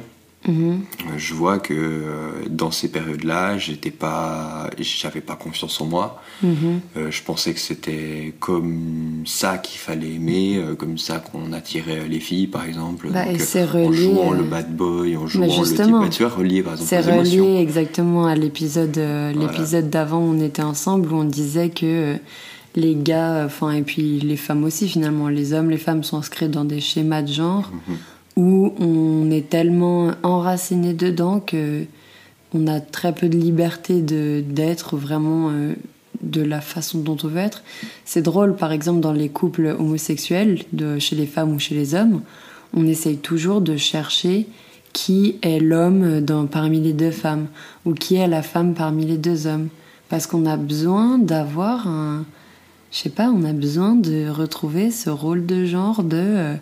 mhm. 0.47 0.81
euh, 0.81 1.19
je 1.19 1.35
vois 1.35 1.59
que 1.59 1.75
euh, 1.75 2.31
dans 2.49 2.71
ces 2.71 2.89
périodes-là, 2.89 3.59
j'étais 3.59 3.91
pas, 3.91 4.71
j'avais 4.79 5.21
pas 5.21 5.37
confiance 5.37 5.81
en 5.81 5.87
moi. 5.87 6.23
Mhm. 6.43 6.81
Euh, 6.97 7.11
je 7.11 7.23
pensais 7.23 7.53
que 7.55 7.61
c'était 7.61 8.35
comme 8.41 9.23
ça 9.27 9.59
qu'il 9.59 9.79
fallait 9.79 10.15
aimer, 10.15 10.61
comme 10.79 10.99
ça 10.99 11.19
qu'on 11.19 11.53
attirait 11.53 12.09
les 12.09 12.21
filles, 12.21 12.47
par 12.47 12.65
exemple. 12.65 13.09
Bah, 13.11 13.25
Donc, 13.25 13.41
euh, 13.41 13.67
en 13.67 13.87
relié, 13.89 13.97
jouant 14.03 14.33
euh, 14.33 14.37
le 14.37 14.43
bad 14.45 14.75
boy, 14.77 15.17
en 15.17 15.27
jouant 15.27 15.47
mais 15.47 15.57
le 15.57 15.65
type. 15.65 15.91
Bah, 15.91 16.09
tu 16.11 16.23
vois, 16.23 16.33
relié 16.33 16.63
par 16.63 16.73
exemple 16.75 16.91
C'est 16.91 17.09
émotions. 17.13 17.45
relié 17.45 17.61
exactement 17.61 18.27
à 18.27 18.35
l'épisode 18.35 18.97
Voilà. 18.97 19.33
l'épisode 19.33 19.91
d'avant 19.91 20.19
où 20.19 20.35
on 20.37 20.41
était 20.41 20.63
ensemble 20.63 21.13
où 21.13 21.17
on 21.17 21.25
disait 21.25 21.71
que 21.71 22.17
les 22.75 22.95
gars, 22.95 23.45
enfin 23.45 23.73
et 23.73 23.83
puis 23.83 24.21
les 24.21 24.37
femmes 24.37 24.65
aussi 24.65 24.89
finalement, 24.89 25.29
les 25.29 25.53
hommes, 25.53 25.71
les 25.71 25.79
femmes 25.79 26.03
sont 26.05 26.19
inscrits 26.19 26.49
dans 26.49 26.65
des 26.65 26.81
schémas 26.81 27.23
de 27.23 27.33
genre 27.33 27.71
Mhm. 27.73 27.97
où 28.37 28.73
on 28.79 29.31
est 29.31 29.49
tellement 29.49 30.13
enraciné 30.23 30.95
dedans 30.95 31.41
que 31.41 31.85
on 32.55 32.67
a 32.67 32.81
très 32.81 33.15
peu 33.15 33.29
de 33.29 33.37
liberté 33.37 34.03
de 34.03 34.43
d'être 34.47 34.97
vraiment 34.97 35.51
euh, 35.51 35.75
de 36.23 36.43
la 36.43 36.61
façon 36.61 36.99
dont 37.01 37.17
on 37.25 37.29
veut 37.29 37.39
être. 37.41 37.63
C'est 38.05 38.23
drôle 38.23 38.57
par 38.57 38.73
exemple 38.73 39.01
dans 39.01 39.13
les 39.13 39.29
couples 39.29 39.75
homosexuels, 39.79 40.63
de, 40.73 40.99
chez 40.99 41.17
les 41.17 41.27
femmes 41.27 41.53
ou 41.55 41.59
chez 41.59 41.75
les 41.75 41.95
hommes, 41.95 42.23
on 42.75 42.87
essaye 42.87 43.17
toujours 43.17 43.61
de 43.61 43.77
chercher 43.77 44.47
qui 44.93 45.37
est 45.43 45.59
l'homme 45.59 46.23
parmi 46.51 46.81
les 46.81 46.93
deux 46.93 47.11
femmes 47.11 47.47
ou 47.85 47.95
qui 47.95 48.17
est 48.17 48.29
la 48.29 48.43
femme 48.43 48.75
parmi 48.75 49.07
les 49.07 49.17
deux 49.17 49.47
hommes. 49.47 49.69
Parce 50.09 50.27
qu'on 50.27 50.45
a 50.47 50.57
besoin 50.59 51.19
d'avoir 51.19 51.89
un... 51.89 52.25
Je 52.93 52.99
sais 52.99 53.09
pas, 53.11 53.29
on 53.31 53.45
a 53.45 53.53
besoin 53.53 53.95
de 53.95 54.29
retrouver 54.29 54.91
ce 54.91 55.11
rôle 55.11 55.47
de 55.47 55.65
genre 55.65 56.03
de... 56.03 56.17
euh, 56.21 56.55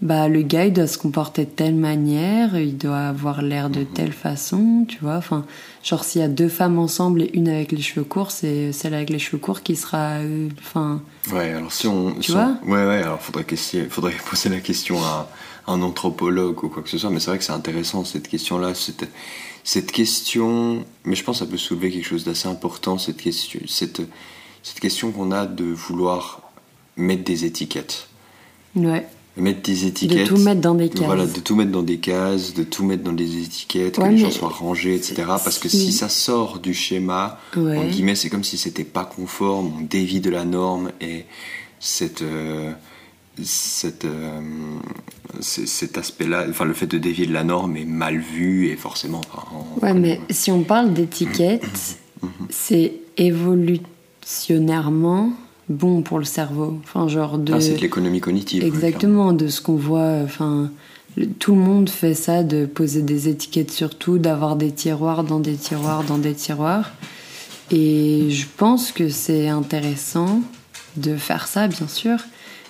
bah, 0.00 0.28
le 0.28 0.42
gars, 0.42 0.64
il 0.66 0.72
doit 0.72 0.86
se 0.86 0.96
comporter 0.96 1.44
de 1.44 1.50
telle 1.50 1.74
manière, 1.74 2.56
il 2.56 2.78
doit 2.78 3.00
avoir 3.08 3.42
l'air 3.42 3.68
de 3.68 3.82
telle 3.82 4.12
façon, 4.12 4.86
tu 4.88 4.96
vois. 5.02 5.16
Enfin, 5.16 5.44
genre, 5.82 6.04
s'il 6.04 6.20
y 6.20 6.24
a 6.24 6.28
deux 6.28 6.48
femmes 6.48 6.78
ensemble 6.78 7.22
et 7.22 7.30
une 7.34 7.48
avec 7.48 7.72
les 7.72 7.82
cheveux 7.82 8.04
courts, 8.04 8.30
c'est 8.30 8.70
celle 8.72 8.94
avec 8.94 9.10
les 9.10 9.18
cheveux 9.18 9.38
courts 9.38 9.62
qui 9.62 9.74
sera. 9.74 10.18
euh, 10.20 10.48
Enfin, 10.60 11.02
Ouais, 11.32 11.52
alors 11.52 11.72
si 11.72 11.88
on. 11.88 12.12
Tu 12.14 12.22
si 12.22 12.32
vois 12.32 12.56
on- 12.64 12.70
Ouais, 12.70 12.86
ouais, 12.86 13.02
alors 13.02 13.20
faudrait, 13.20 13.44
faudrait 13.90 14.14
poser 14.30 14.48
la 14.50 14.60
question 14.60 15.02
à 15.02 15.28
un 15.66 15.82
anthropologue 15.82 16.62
ou 16.64 16.68
quoi 16.68 16.82
que 16.82 16.88
ce 16.88 16.96
soit, 16.96 17.10
mais 17.10 17.18
c'est 17.20 17.30
vrai 17.30 17.38
que 17.38 17.44
c'est 17.44 17.52
intéressant 17.52 18.04
cette 18.04 18.28
question-là. 18.28 18.74
Cette, 18.74 19.06
cette 19.64 19.90
question. 19.92 20.84
Mais 21.04 21.16
je 21.16 21.24
pense 21.24 21.40
que 21.40 21.44
ça 21.44 21.50
peut 21.50 21.58
soulever 21.58 21.90
quelque 21.90 22.06
chose 22.06 22.24
d'assez 22.24 22.48
important, 22.48 22.98
cette 22.98 23.16
question, 23.18 23.58
cette, 23.66 24.00
cette 24.62 24.80
question 24.80 25.10
qu'on 25.12 25.30
a 25.32 25.46
de 25.46 25.64
vouloir 25.64 26.42
mettre 26.96 27.24
des 27.24 27.44
étiquettes. 27.44 28.08
Ouais. 28.76 29.06
Mettre 29.36 29.62
des 29.62 29.86
étiquettes. 29.86 30.28
De 30.30 30.36
tout 30.36 30.42
mettre 30.42 30.60
dans 30.60 30.74
des 30.74 30.88
cases. 30.88 31.04
Voilà, 31.04 31.24
de 31.26 31.38
tout 31.40 31.54
mettre 31.54 31.70
dans 31.70 31.82
des 31.84 31.98
cases, 31.98 32.54
de 32.54 32.64
tout 32.64 32.84
mettre 32.84 33.04
dans 33.04 33.12
des 33.12 33.40
étiquettes, 33.42 33.96
que 33.96 34.02
les 34.02 34.18
gens 34.18 34.30
soient 34.32 34.48
rangés, 34.48 34.96
etc. 34.96 35.14
Parce 35.26 35.58
que 35.58 35.68
si- 35.68 35.92
ça 35.92 36.08
sort 36.08 36.58
du 36.58 36.74
schéma, 36.74 37.38
Ouais. 37.56 37.76
en 37.78 37.84
guillemets, 37.86 38.16
c'est 38.16 38.30
comme 38.30 38.42
si 38.42 38.58
c'était 38.58 38.82
pas 38.84 39.04
conforme, 39.04 39.72
on 39.78 39.80
dévie 39.82 40.20
de 40.20 40.30
la 40.30 40.44
norme 40.44 40.90
et 41.00 41.24
cette, 41.78 42.22
euh, 42.22 42.72
cette, 43.40 44.04
euh, 44.06 44.40
cet 45.40 45.98
aspect-là, 45.98 46.46
enfin 46.50 46.64
le 46.64 46.74
fait 46.74 46.86
de 46.88 46.98
dévier 46.98 47.26
de 47.26 47.32
la 47.32 47.44
norme 47.44 47.76
est 47.76 47.84
mal 47.84 48.18
vu 48.18 48.66
et 48.66 48.74
forcément. 48.76 49.20
enfin, 49.32 49.46
on- 49.80 49.84
Ouais, 49.84 49.94
mais 49.94 50.20
si 50.30 50.50
on 50.50 50.64
parle 50.64 50.92
d'étiquette, 50.92 51.64
c'est 52.50 52.94
bon 55.68 56.02
pour 56.02 56.18
le 56.18 56.24
cerveau. 56.24 56.78
Enfin, 56.84 57.08
genre 57.08 57.38
de. 57.38 57.54
Ah, 57.54 57.60
c'est 57.60 57.74
de 57.76 57.80
l'économie 57.80 58.20
cognitive. 58.20 58.62
Exactement, 58.62 59.32
de 59.32 59.48
ce 59.48 59.60
qu'on 59.60 59.76
voit. 59.76 60.20
Enfin, 60.24 60.70
le- 61.16 61.26
tout 61.26 61.54
le 61.54 61.60
monde 61.60 61.88
fait 61.88 62.14
ça, 62.14 62.42
de 62.42 62.66
poser 62.66 63.02
des 63.02 63.28
étiquettes 63.28 63.70
sur 63.70 63.96
tout, 63.96 64.18
d'avoir 64.18 64.56
des 64.56 64.70
tiroirs 64.72 65.24
dans 65.24 65.40
des 65.40 65.54
tiroirs 65.54 66.04
dans 66.04 66.18
des 66.18 66.34
tiroirs. 66.34 66.90
Et 67.70 68.30
je 68.30 68.46
pense 68.56 68.92
que 68.92 69.08
c'est 69.08 69.48
intéressant 69.48 70.40
de 70.96 71.16
faire 71.16 71.46
ça, 71.46 71.68
bien 71.68 71.86
sûr, 71.88 72.18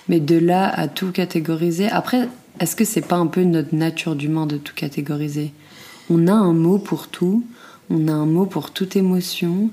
mais 0.09 0.19
de 0.19 0.37
là 0.37 0.67
à 0.67 0.87
tout 0.87 1.11
catégoriser. 1.11 1.89
Après, 1.89 2.27
est-ce 2.59 2.75
que 2.75 2.83
c'est 2.85 3.01
pas 3.07 3.15
un 3.15 3.27
peu 3.27 3.43
notre 3.43 3.73
nature 3.73 4.15
d'humain 4.15 4.45
de 4.45 4.57
tout 4.57 4.73
catégoriser? 4.75 5.51
On 6.09 6.27
a 6.27 6.33
un 6.33 6.53
mot 6.53 6.79
pour 6.79 7.07
tout, 7.07 7.43
on 7.89 8.07
a 8.07 8.11
un 8.11 8.25
mot 8.25 8.45
pour 8.45 8.71
toute 8.71 8.95
émotion, 8.97 9.69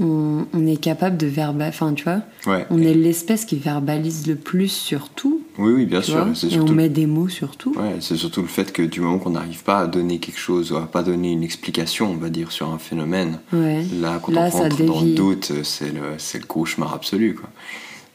on, 0.00 0.46
on 0.52 0.66
est 0.66 0.76
capable 0.76 1.16
de 1.16 1.26
verbaliser. 1.26 1.68
Enfin, 1.76 1.92
tu 1.94 2.04
vois, 2.04 2.22
Ouais. 2.46 2.66
on 2.70 2.80
est 2.82 2.94
l'espèce 2.94 3.44
qui 3.44 3.56
verbalise 3.56 4.26
le 4.26 4.36
plus 4.36 4.68
sur 4.68 5.08
tout, 5.10 5.42
Oui, 5.58 5.72
oui, 5.72 5.86
bien 5.86 6.02
sûr. 6.02 6.26
et 6.28 6.34
surtout 6.34 6.72
on 6.72 6.74
met 6.74 6.88
des 6.88 7.06
mots 7.06 7.28
sur 7.28 7.56
tout. 7.56 7.74
Ouais, 7.76 7.96
c'est 8.00 8.16
surtout 8.16 8.42
le 8.42 8.48
fait 8.48 8.72
que 8.72 8.82
du 8.82 9.00
moment 9.00 9.18
qu'on 9.18 9.30
n'arrive 9.30 9.62
pas 9.64 9.80
à 9.80 9.86
donner 9.86 10.18
quelque 10.18 10.38
chose, 10.38 10.72
ou 10.72 10.76
à 10.76 10.86
pas 10.86 11.02
donner 11.02 11.32
une 11.32 11.42
explication, 11.42 12.10
on 12.10 12.16
va 12.16 12.30
dire, 12.30 12.52
sur 12.52 12.70
un 12.70 12.78
phénomène, 12.78 13.40
Ouais. 13.52 13.84
là, 14.00 14.20
quand 14.22 14.32
Là, 14.32 14.42
on 14.46 14.50
rentre 14.50 14.82
dans 14.84 15.00
le 15.00 15.14
doute, 15.14 15.52
c'est 15.64 15.92
le, 15.92 16.00
c'est 16.18 16.38
le 16.38 16.44
cauchemar 16.46 16.94
absolu, 16.94 17.34
quoi. 17.34 17.48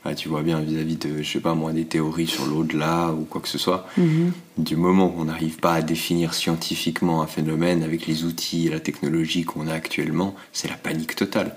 Ouais, 0.05 0.15
tu 0.15 0.27
vois 0.27 0.41
bien 0.41 0.59
vis-à-vis 0.59 0.97
de, 0.97 1.21
je 1.21 1.31
sais 1.31 1.39
pas 1.39 1.53
moi, 1.55 1.71
des 1.71 1.85
théories 1.85 2.27
sur 2.27 2.45
l'au-delà 2.45 3.11
ou 3.11 3.23
quoi 3.23 3.39
que 3.39 3.47
ce 3.47 3.57
soit. 3.57 3.87
Mhm. 3.97 4.33
Du 4.57 4.75
moment 4.75 5.07
qu'on 5.07 5.25
n'arrive 5.25 5.57
pas 5.57 5.75
à 5.75 5.81
définir 5.81 6.33
scientifiquement 6.33 7.21
un 7.21 7.27
phénomène 7.27 7.83
avec 7.83 8.05
les 8.05 8.25
outils 8.25 8.67
et 8.67 8.69
la 8.69 8.81
technologie 8.81 9.45
qu'on 9.45 9.67
a 9.67 9.73
actuellement, 9.73 10.35
c'est 10.51 10.67
la 10.67 10.75
panique 10.75 11.15
totale. 11.15 11.55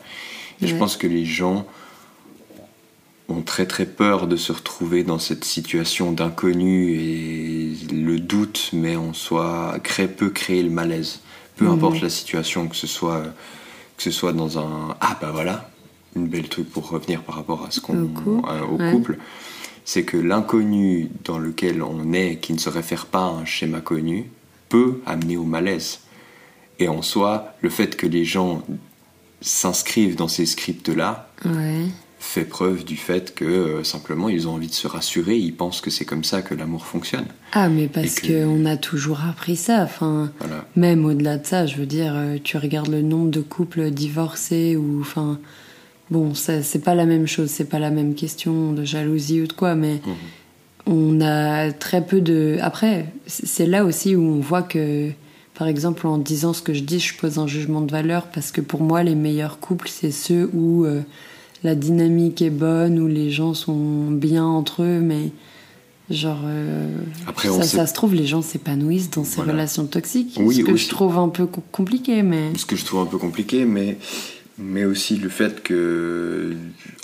Et 0.62 0.68
je 0.68 0.76
pense 0.76 0.96
que 0.96 1.06
les 1.06 1.24
gens 1.24 1.66
ont 3.28 3.42
très 3.42 3.66
très 3.66 3.86
peur 3.86 4.28
de 4.28 4.36
se 4.36 4.52
retrouver 4.52 5.02
dans 5.02 5.18
cette 5.18 5.44
situation 5.44 6.12
d'inconnu 6.12 6.92
et 6.92 7.72
le 7.92 8.20
doute 8.20 8.70
met 8.72 8.96
en 8.96 9.12
soi 9.12 9.76
crée, 9.82 10.08
peut 10.08 10.30
créer 10.30 10.62
le 10.62 10.70
malaise. 10.70 11.20
Peu 11.56 11.68
importe 11.68 12.00
la 12.00 12.10
situation, 12.10 12.68
que 12.68 12.76
ce 12.76 12.86
soit 12.86 13.22
que 13.96 14.02
ce 14.02 14.10
soit 14.10 14.32
dans 14.32 14.58
un 14.58 14.94
ah 15.00 15.18
bah 15.20 15.30
voilà 15.32 15.70
une 16.16 16.26
belle 16.28 16.48
truc 16.48 16.68
pour 16.70 16.88
revenir 16.90 17.22
par 17.22 17.36
rapport 17.36 17.64
à 17.66 17.70
ce 17.70 17.80
qu'on 17.80 18.02
Au 18.02 18.06
couple, 18.08 18.48
euh, 18.50 18.62
au 18.66 18.76
ouais. 18.76 18.90
couple, 18.90 19.18
c'est 19.84 20.02
que 20.04 20.16
l'inconnu 20.16 21.08
dans 21.24 21.38
lequel 21.38 21.82
on 21.82 22.12
est, 22.12 22.36
qui 22.36 22.52
ne 22.52 22.58
se 22.58 22.68
réfère 22.68 23.06
pas 23.06 23.20
à 23.24 23.30
un 23.30 23.44
schéma 23.44 23.80
connu, 23.80 24.30
peut 24.68 25.00
amener 25.06 25.36
au 25.36 25.44
malaise. 25.44 26.00
Et 26.78 26.88
en 26.88 27.02
soi, 27.02 27.54
le 27.60 27.70
fait 27.70 27.96
que 27.96 28.06
les 28.06 28.24
gens 28.24 28.62
s'inscrivent 29.40 30.16
dans 30.16 30.28
ces 30.28 30.46
scripts-là 30.46 31.28
Ouais. 31.44 31.82
fait 32.18 32.44
preuve 32.44 32.84
du 32.84 32.96
fait 32.96 33.34
que 33.34 33.44
euh, 33.44 33.84
simplement 33.84 34.28
ils 34.28 34.48
ont 34.48 34.54
envie 34.54 34.66
de 34.66 34.72
se 34.74 34.86
rassurer, 34.88 35.36
ils 35.36 35.54
pensent 35.54 35.80
que 35.80 35.90
c'est 35.90 36.04
comme 36.04 36.24
ça 36.24 36.42
que 36.42 36.54
l'amour 36.54 36.84
fonctionne. 36.86 37.26
Ah, 37.52 37.68
mais 37.68 37.86
parce 37.86 38.16
que- 38.20 38.44
qu'on 38.44 38.64
a 38.66 38.76
toujours 38.76 39.20
appris 39.24 39.56
ça. 39.56 39.82
Enfin, 39.84 40.32
Voilà. 40.40 40.64
même 40.74 41.04
au-delà 41.04 41.38
de 41.38 41.46
ça, 41.46 41.66
je 41.66 41.76
veux 41.76 41.86
dire, 41.86 42.14
euh, 42.16 42.38
tu 42.42 42.56
regardes 42.56 42.88
le 42.88 43.02
nombre 43.02 43.30
de 43.30 43.40
couples 43.40 43.90
divorcés 43.90 44.76
ou. 44.76 45.00
Enfin, 45.00 45.38
bon, 46.10 46.34
ça, 46.34 46.62
c'est 46.62 46.78
pas 46.80 46.94
la 46.94 47.06
même 47.06 47.26
chose, 47.26 47.50
c'est 47.50 47.68
pas 47.68 47.78
la 47.78 47.90
même 47.90 48.14
question 48.14 48.72
de 48.72 48.84
jalousie 48.84 49.42
ou 49.42 49.46
de 49.46 49.52
quoi, 49.52 49.74
mais 49.74 50.00
Mhm. 50.06 50.14
on 50.86 51.20
a 51.20 51.72
très 51.72 52.04
peu 52.04 52.20
de. 52.20 52.58
Après, 52.60 53.06
c'est 53.26 53.66
là 53.66 53.84
aussi 53.84 54.14
où 54.16 54.22
on 54.22 54.40
voit 54.40 54.62
que. 54.62 55.10
Par 55.58 55.68
exemple, 55.68 56.06
en 56.06 56.18
disant 56.18 56.52
ce 56.52 56.60
que 56.60 56.74
je 56.74 56.80
dis, 56.82 57.00
je 57.00 57.16
pose 57.16 57.38
un 57.38 57.46
jugement 57.46 57.80
de 57.80 57.90
valeur 57.90 58.26
parce 58.26 58.50
que 58.52 58.60
pour 58.60 58.82
moi, 58.82 59.02
les 59.02 59.14
meilleurs 59.14 59.58
couples, 59.58 59.88
c'est 59.90 60.10
ceux 60.10 60.50
où 60.52 60.84
euh, 60.84 61.00
la 61.64 61.74
dynamique 61.74 62.42
est 62.42 62.50
bonne, 62.50 62.98
où 63.00 63.06
les 63.06 63.30
gens 63.30 63.54
sont 63.54 64.10
bien 64.10 64.44
entre 64.44 64.82
eux, 64.82 65.00
mais 65.00 65.30
genre. 66.10 66.40
euh, 66.44 66.88
Après, 67.26 67.48
ça, 67.48 67.62
ça 67.62 67.86
se 67.86 67.94
trouve, 67.94 68.14
les 68.14 68.26
gens 68.26 68.42
s'épanouissent 68.42 69.08
dans 69.08 69.24
ces 69.24 69.36
Voilà. 69.36 69.52
relations 69.52 69.86
toxiques. 69.86 70.38
Oui, 70.42 70.56
ce 70.56 70.60
que 70.60 70.72
aussi. 70.72 70.84
je 70.84 70.90
trouve 70.90 71.16
un 71.16 71.30
peu 71.30 71.46
co- 71.46 71.62
compliqué, 71.72 72.22
mais. 72.22 72.52
Ce 72.58 72.66
que 72.66 72.76
je 72.76 72.84
trouve 72.84 73.00
un 73.00 73.06
peu 73.06 73.16
compliqué, 73.16 73.64
mais, 73.64 73.96
mais 74.58 74.84
aussi 74.84 75.16
le 75.16 75.28
fait 75.28 75.62
que, 75.62 76.54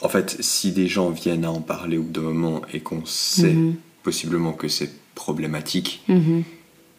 en 0.02 0.08
fait, 0.08 0.36
si 0.40 0.72
des 0.72 0.88
gens 0.88 1.10
viennent 1.10 1.44
à 1.44 1.50
en 1.50 1.60
parler 1.60 1.98
au 1.98 2.02
bout 2.02 2.12
d'un 2.12 2.20
moment 2.22 2.62
et 2.72 2.80
qu'on 2.80 3.04
sait 3.04 3.52
Mhm. 3.52 3.74
possiblement 4.02 4.52
que 4.52 4.68
c'est 4.68 4.90
problématique, 5.14 6.02
Mhm. 6.08 6.44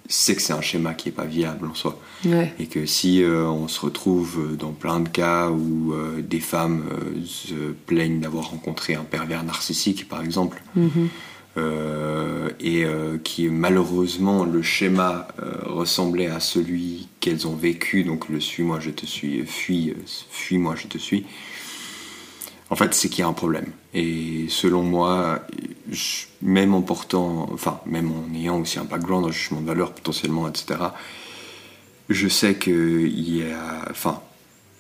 c'est 0.08 0.36
que 0.36 0.42
c'est 0.42 0.54
un 0.54 0.62
schéma 0.62 0.94
qui 0.94 1.10
est 1.10 1.14
pas 1.14 1.26
viable 1.26 1.68
en 1.68 1.74
soi. 1.74 2.00
Ouais. 2.26 2.54
Et 2.60 2.68
que 2.68 2.86
si 2.86 3.24
euh, 3.24 3.46
on 3.48 3.68
se 3.68 3.80
retrouve 3.82 4.56
dans 4.58 4.72
plein 4.72 5.00
de 5.00 5.10
cas 5.10 5.50
où 5.50 5.94
euh, 5.94 6.22
des 6.22 6.40
femmes 6.40 6.84
euh, 6.92 7.22
se 7.26 7.72
plaignent 7.88 8.20
d'avoir 8.20 8.50
rencontré 8.52 8.96
un 8.96 9.04
pervers 9.04 9.44
narcissique, 9.44 10.08
par 10.08 10.22
exemple, 10.22 10.62
Mhm. 10.76 11.10
Et 12.64 12.86
euh, 12.86 13.18
qui 13.18 13.50
malheureusement 13.50 14.46
le 14.46 14.62
schéma 14.62 15.28
euh, 15.42 15.52
ressemblait 15.66 16.28
à 16.28 16.40
celui 16.40 17.10
qu'elles 17.20 17.46
ont 17.46 17.56
vécu, 17.56 18.06
donc 18.06 18.30
le 18.30 18.40
suis-moi, 18.40 18.80
je 18.80 18.90
te 18.90 19.06
suis, 19.06 19.46
fuis, 19.46 19.92
euh, 19.92 20.02
fuis-moi, 20.30 20.76
je 20.76 20.88
te 20.88 20.98
suis. 20.98 21.26
En 22.70 22.76
fait, 22.78 22.94
c'est 22.94 23.10
qu'il 23.10 23.20
y 23.20 23.22
a 23.24 23.28
un 23.28 23.34
problème. 23.34 23.68
Et 23.94 24.46
selon 24.48 24.82
moi, 24.82 25.42
même 26.42 26.74
en 26.74 26.82
portant, 26.82 27.50
enfin, 27.52 27.82
même 27.86 28.12
en 28.12 28.34
ayant 28.34 28.62
aussi 28.62 28.80
un 28.80 28.86
background 28.86 29.26
en 29.26 29.32
jugement 29.32 29.60
de 29.60 29.68
valeur 29.68 29.92
potentiellement, 29.92 30.48
etc., 30.48 30.80
je 32.10 32.28
sais 32.30 32.56
qu'il 32.56 33.30
y 33.30 33.44
a, 33.44 33.86
enfin, 33.92 34.22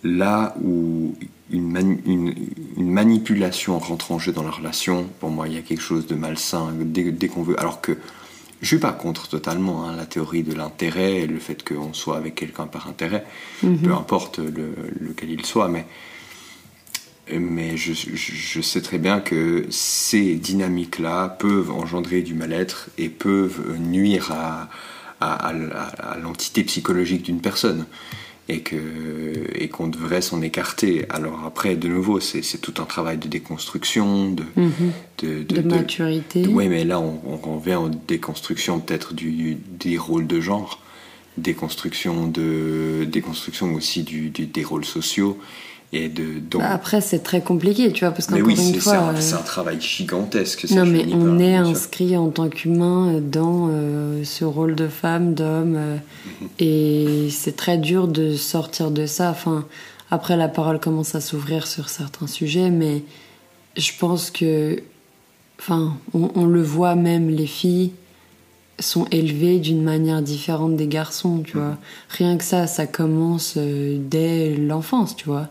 là 0.03 0.55
où 0.63 1.15
une, 1.53 1.71
mani- 1.71 2.01
une, 2.05 2.33
une 2.77 2.91
manipulation 2.91 3.79
rentre 3.79 4.11
en 4.11 4.19
jeu 4.19 4.31
dans 4.33 4.43
la 4.43 4.51
relation, 4.51 5.07
pour 5.21 5.29
moi, 5.29 5.47
il 5.47 5.53
y 5.53 5.57
a 5.57 5.61
quelque 5.61 5.81
chose 5.81 6.05
de 6.07 6.15
malsain 6.15 6.73
dès, 6.81 7.11
dès 7.11 7.27
qu'on 7.29 7.43
veut. 7.43 7.57
Alors 7.59 7.79
que 7.79 7.97
je 8.61 8.67
suis 8.67 8.79
pas 8.79 8.91
contre 8.93 9.27
totalement 9.27 9.87
hein, 9.87 9.95
la 9.95 10.05
théorie 10.05 10.43
de 10.43 10.53
l'intérêt, 10.53 11.21
et 11.21 11.27
le 11.27 11.39
fait 11.39 11.63
qu'on 11.67 11.93
soit 11.93 12.17
avec 12.17 12.35
quelqu'un 12.35 12.65
par 12.67 12.87
intérêt, 12.87 13.25
peu 13.61 13.93
importe 13.93 14.39
le, 14.39 14.73
lequel 14.99 15.29
il 15.31 15.45
soit, 15.45 15.67
mais 15.69 15.85
mais 17.31 17.77
je, 17.77 17.93
je- 17.93 18.15
je 18.15 18.61
sais 18.61 18.81
très 18.81 18.97
bien 18.97 19.21
que 19.21 19.65
ces 19.69 20.35
dynamiques-là 20.35 21.29
peuvent 21.29 21.71
engendrer 21.71 22.21
du 22.21 22.33
mal-être 22.33 22.89
et 22.97 23.07
peuvent 23.07 23.77
nuire 23.79 24.31
à, 24.31 24.69
à, 25.21 25.47
à- 25.47 26.11
à 26.13 26.17
l'entité 26.17 26.63
psychologique 26.65 27.23
d'une 27.23 27.39
personne 27.39 27.85
et 28.49 28.59
que 28.61 28.75
et 29.55 29.69
qu'on 29.69 29.87
devrait 29.87 30.21
s'en 30.21 30.41
écarter. 30.41 31.05
Alors 31.09 31.43
après, 31.45 31.75
de 31.75 31.87
nouveau, 31.87 32.19
c'est 32.19 32.41
tout 32.61 32.73
un 32.81 32.85
travail 32.85 33.17
de 33.17 33.27
déconstruction, 33.27 34.31
de, 34.31 34.43
Mhm. 34.55 34.71
de, 35.19 35.43
De, 35.43 35.61
maturité. 35.61 36.45
oui, 36.47 36.67
mais 36.67 36.83
là, 36.83 36.99
on, 36.99 37.19
on 37.25 37.57
revient 37.57 37.75
en 37.75 37.87
déconstruction 37.89 38.79
peut-être 38.79 39.13
du, 39.13 39.57
des 39.79 39.97
rôles 39.97 40.27
de 40.27 40.41
genre, 40.41 40.81
déconstruction, 41.37 42.27
de, 42.27 43.05
déconstruction 43.09 43.73
aussi 43.73 44.03
du, 44.03 44.29
du- 44.29 44.45
des 44.45 44.63
rôles 44.63 44.85
sociaux. 44.85 45.37
Et 45.95 46.09
de, 46.09 46.39
donc, 46.39 46.61
Bah, 46.61 46.71
après, 46.71 47.01
c'est 47.01 47.19
très 47.19 47.41
compliqué, 47.41 47.91
tu 47.91 48.03
vois, 48.03 48.11
parce 48.13 48.25
qu'encore 48.25 48.47
oui, 48.47 48.53
une 48.53 48.57
c'est 48.57 48.73
c'est 48.73 48.79
fois. 48.79 48.97
un, 48.97 49.13
euh, 49.15 49.19
c'est 49.21 49.35
un 49.35 49.43
travail 49.43 49.79
gigantesque. 49.79 50.65
Non, 50.71 50.85
mais 50.87 51.05
on 51.13 51.37
est 51.37 51.55
inscrit 51.55 52.17
en 52.17 52.29
tant 52.29 52.49
qu'humain 52.49 53.21
dans 53.21 53.69
euh, 53.71 54.23
ce 54.23 54.43
rôle 54.43 54.73
de 54.73 54.87
femme, 54.87 55.35
d'homme, 55.35 55.75
euh, 55.77 55.95
Mhm. 56.41 56.47
et 56.59 57.27
c'est 57.29 57.55
très 57.55 57.77
dur 57.77 58.07
de 58.07 58.35
sortir 58.35 58.89
de 58.89 59.05
ça. 59.05 59.29
Enfin, 59.29 59.65
après, 60.09 60.35
la 60.35 60.47
parole 60.47 60.79
commence 60.79 61.13
à 61.13 61.21
s'ouvrir 61.21 61.67
sur 61.67 61.89
certains 61.89 62.25
sujets, 62.27 62.71
mais 62.71 63.03
je 63.77 63.91
pense 63.99 64.31
que, 64.31 64.81
enfin, 65.59 65.95
on, 66.15 66.31
on 66.33 66.45
le 66.45 66.63
voit 66.63 66.95
même, 66.95 67.29
les 67.29 67.45
filles 67.47 67.91
sont 68.79 69.05
élevées 69.11 69.59
d'une 69.59 69.83
manière 69.83 70.23
différente 70.23 70.75
des 70.75 70.87
garçons, 70.87 71.43
tu 71.45 71.55
Mhm. 71.57 71.63
vois. 71.63 71.77
Rien 72.09 72.35
que 72.37 72.43
ça, 72.43 72.65
ça 72.65 72.87
commence 72.87 73.53
euh, 73.57 73.97
dès 73.99 74.55
l'enfance, 74.55 75.15
tu 75.15 75.25
vois. 75.25 75.49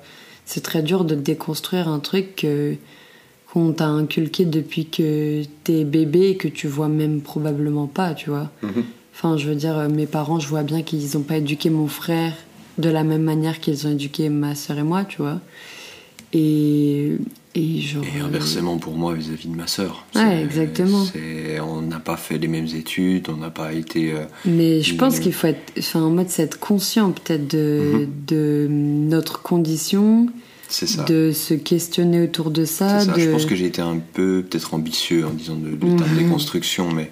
C'est 0.52 0.60
très 0.60 0.82
dur 0.82 1.06
de 1.06 1.14
déconstruire 1.14 1.88
un 1.88 1.98
truc 1.98 2.36
que 2.36 2.74
qu'on 3.50 3.72
t'a 3.72 3.86
inculqué 3.86 4.44
depuis 4.44 4.84
que 4.84 5.44
t'es 5.64 5.84
bébé 5.84 6.28
et 6.28 6.36
que 6.36 6.46
tu 6.46 6.68
vois 6.68 6.88
même 6.88 7.22
probablement 7.22 7.86
pas, 7.86 8.12
tu 8.12 8.28
vois. 8.28 8.50
Mhm. 8.62 8.84
Enfin, 9.14 9.38
je 9.38 9.48
veux 9.48 9.54
dire, 9.54 9.78
euh, 9.78 9.88
mes 9.88 10.04
parents, 10.04 10.40
je 10.40 10.48
vois 10.48 10.62
bien 10.62 10.82
qu'ils 10.82 11.14
n'ont 11.14 11.22
pas 11.22 11.38
éduqué 11.38 11.70
mon 11.70 11.86
frère 11.86 12.34
de 12.76 12.90
la 12.90 13.02
même 13.02 13.22
manière 13.22 13.60
qu'ils 13.60 13.86
ont 13.86 13.92
éduqué 13.92 14.28
ma 14.28 14.54
sœur 14.54 14.76
et 14.76 14.82
moi, 14.82 15.04
tu 15.04 15.22
vois. 15.22 15.40
Et 16.34 17.12
Et, 17.54 17.80
genre, 17.80 18.02
Et 18.16 18.20
inversement 18.20 18.78
pour 18.78 18.94
moi 18.94 19.12
vis-à-vis 19.12 19.48
de 19.48 19.54
ma 19.54 19.66
sœur. 19.66 20.06
Ouais, 20.14 20.42
exactement. 20.42 21.04
On 21.62 21.82
n'a 21.82 22.00
pas 22.00 22.16
fait 22.16 22.38
les 22.38 22.48
mêmes 22.48 22.66
études, 22.74 23.28
on 23.28 23.36
n'a 23.36 23.50
pas 23.50 23.74
été. 23.74 24.12
euh, 24.14 24.24
Mais 24.46 24.80
je 24.80 24.94
pense 24.94 25.20
qu'il 25.20 25.34
faut 25.34 25.48
être, 25.48 25.72
enfin, 25.78 26.00
en 26.00 26.10
mode, 26.10 26.28
être 26.38 26.58
conscient 26.58 27.12
peut-être 27.12 27.46
de, 27.48 27.80
Mhm. 28.06 28.08
de 28.26 28.66
notre 28.70 29.42
condition, 29.42 30.28
ça. 30.70 31.02
de 31.04 31.30
se 31.32 31.52
questionner 31.52 32.22
autour 32.22 32.50
de 32.50 32.64
ça. 32.64 33.04
De... 33.04 33.20
Je 33.20 33.30
pense 33.30 33.44
que 33.44 33.54
j'ai 33.54 33.66
été 33.66 33.82
un 33.82 33.98
peu 33.98 34.42
peut-être 34.48 34.72
ambitieux 34.72 35.26
en 35.26 35.30
disant 35.30 35.56
de, 35.56 35.70
terme 35.76 35.98
Mhm. 36.10 36.18
déconstruction, 36.24 36.90
mais, 36.90 37.10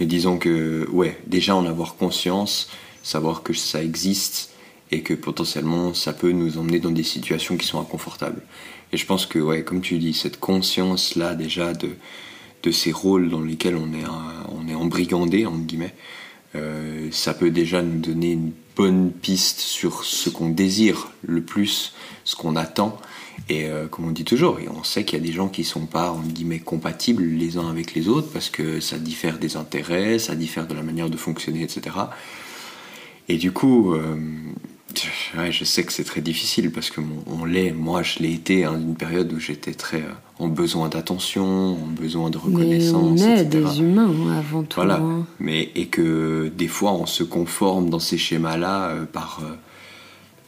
mais 0.00 0.06
disons 0.06 0.38
que, 0.38 0.88
ouais, 0.90 1.16
déjà 1.28 1.54
en 1.54 1.66
avoir 1.66 1.94
conscience, 1.94 2.68
savoir 3.04 3.44
que 3.44 3.52
ça 3.54 3.80
existe 3.82 4.50
et 4.90 5.02
que 5.02 5.14
potentiellement 5.14 5.94
ça 5.94 6.12
peut 6.12 6.32
nous 6.32 6.58
emmener 6.58 6.80
dans 6.80 6.90
des 6.90 7.04
situations 7.04 7.56
qui 7.56 7.66
sont 7.66 7.80
inconfortables. 7.80 8.42
Et 8.92 8.96
je 8.96 9.06
pense 9.06 9.26
que, 9.26 9.38
ouais, 9.38 9.62
comme 9.62 9.80
tu 9.80 9.98
dis, 9.98 10.12
cette 10.12 10.38
conscience-là 10.38 11.34
déjà 11.34 11.72
de, 11.72 11.90
de 12.62 12.70
ces 12.70 12.92
rôles 12.92 13.30
dans 13.30 13.40
lesquels 13.40 13.76
on 13.76 13.92
est, 13.94 14.04
on 14.48 14.68
est 14.68 14.74
embrigandé, 14.74 15.46
entre 15.46 15.64
guillemets, 15.64 15.94
euh, 16.54 17.08
ça 17.10 17.32
peut 17.32 17.50
déjà 17.50 17.82
nous 17.82 17.98
donner 17.98 18.32
une 18.32 18.52
bonne 18.76 19.10
piste 19.10 19.60
sur 19.60 20.04
ce 20.04 20.28
qu'on 20.28 20.50
désire 20.50 21.10
le 21.22 21.42
plus, 21.42 21.94
ce 22.24 22.36
qu'on 22.36 22.56
attend. 22.56 22.98
Et 23.48 23.66
euh, 23.66 23.88
comme 23.88 24.06
on 24.06 24.10
dit 24.10 24.24
toujours, 24.24 24.60
et 24.60 24.68
on 24.68 24.84
sait 24.84 25.04
qu'il 25.04 25.18
y 25.18 25.22
a 25.22 25.24
des 25.24 25.32
gens 25.32 25.48
qui 25.48 25.64
sont 25.64 25.86
pas 25.86 26.10
entre 26.10 26.28
guillemets 26.28 26.60
compatibles 26.60 27.24
les 27.24 27.56
uns 27.56 27.68
avec 27.68 27.94
les 27.94 28.08
autres 28.08 28.30
parce 28.30 28.50
que 28.50 28.80
ça 28.80 28.98
diffère 28.98 29.38
des 29.38 29.56
intérêts, 29.56 30.18
ça 30.18 30.34
diffère 30.34 30.66
de 30.66 30.74
la 30.74 30.82
manière 30.82 31.10
de 31.10 31.16
fonctionner, 31.16 31.62
etc. 31.62 31.96
Et 33.28 33.38
du 33.38 33.50
coup, 33.52 33.94
euh, 33.94 34.16
ouais, 35.36 35.52
je 35.52 35.64
sais 35.64 35.84
que 35.84 35.92
c'est 35.92 36.04
très 36.04 36.20
difficile 36.20 36.70
parce 36.70 36.90
que 36.90 37.00
mon- 37.00 37.22
on 37.26 37.44
l'est, 37.44 37.72
moi 37.72 38.02
je 38.02 38.18
l'ai 38.20 38.32
été 38.32 38.64
à 38.64 38.70
une 38.70 38.94
période 38.94 39.32
où 39.32 39.38
j'étais 39.40 39.74
très 39.74 39.98
euh, 40.02 40.12
en 40.38 40.48
besoin 40.48 40.88
d'attention, 40.88 41.44
en 41.82 41.86
besoin 41.86 42.30
de 42.30 42.38
Mais 42.38 42.44
reconnaissance, 42.56 42.94
on 43.02 43.16
est 43.16 43.42
etc. 43.42 43.48
des 43.64 43.80
humains 43.80 44.10
hein, 44.10 44.38
avant 44.38 44.62
tout. 44.62 44.76
Voilà. 44.76 44.96
hein. 44.96 45.26
Mais 45.40 45.70
et 45.74 45.86
que 45.86 46.50
des 46.56 46.68
fois 46.68 46.92
on 46.92 47.06
se 47.06 47.22
conforme 47.24 47.90
dans 47.90 47.98
ces 48.00 48.18
schémas-là 48.18 48.88
euh, 48.90 49.04
par 49.04 49.40
euh, 49.42 49.54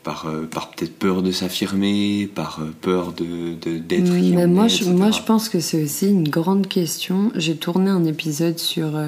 par, 0.02 0.26
par 0.50 0.70
peut-être 0.70 0.98
peur 0.98 1.22
de 1.22 1.32
s'affirmer, 1.32 2.28
par 2.34 2.60
peur 2.82 3.12
de 3.12 3.54
de- 3.54 3.78
d'être. 3.78 4.10
on 4.10 4.48
moi, 4.48 4.68
je, 4.68 4.84
moi, 4.90 5.10
je 5.10 5.22
pense 5.22 5.48
que 5.48 5.60
c'est 5.60 5.82
aussi 5.82 6.08
une 6.08 6.28
grande 6.28 6.66
question. 6.68 7.32
J'ai 7.36 7.56
tourné 7.56 7.88
un 7.90 8.04
épisode 8.04 8.58
sur 8.58 8.98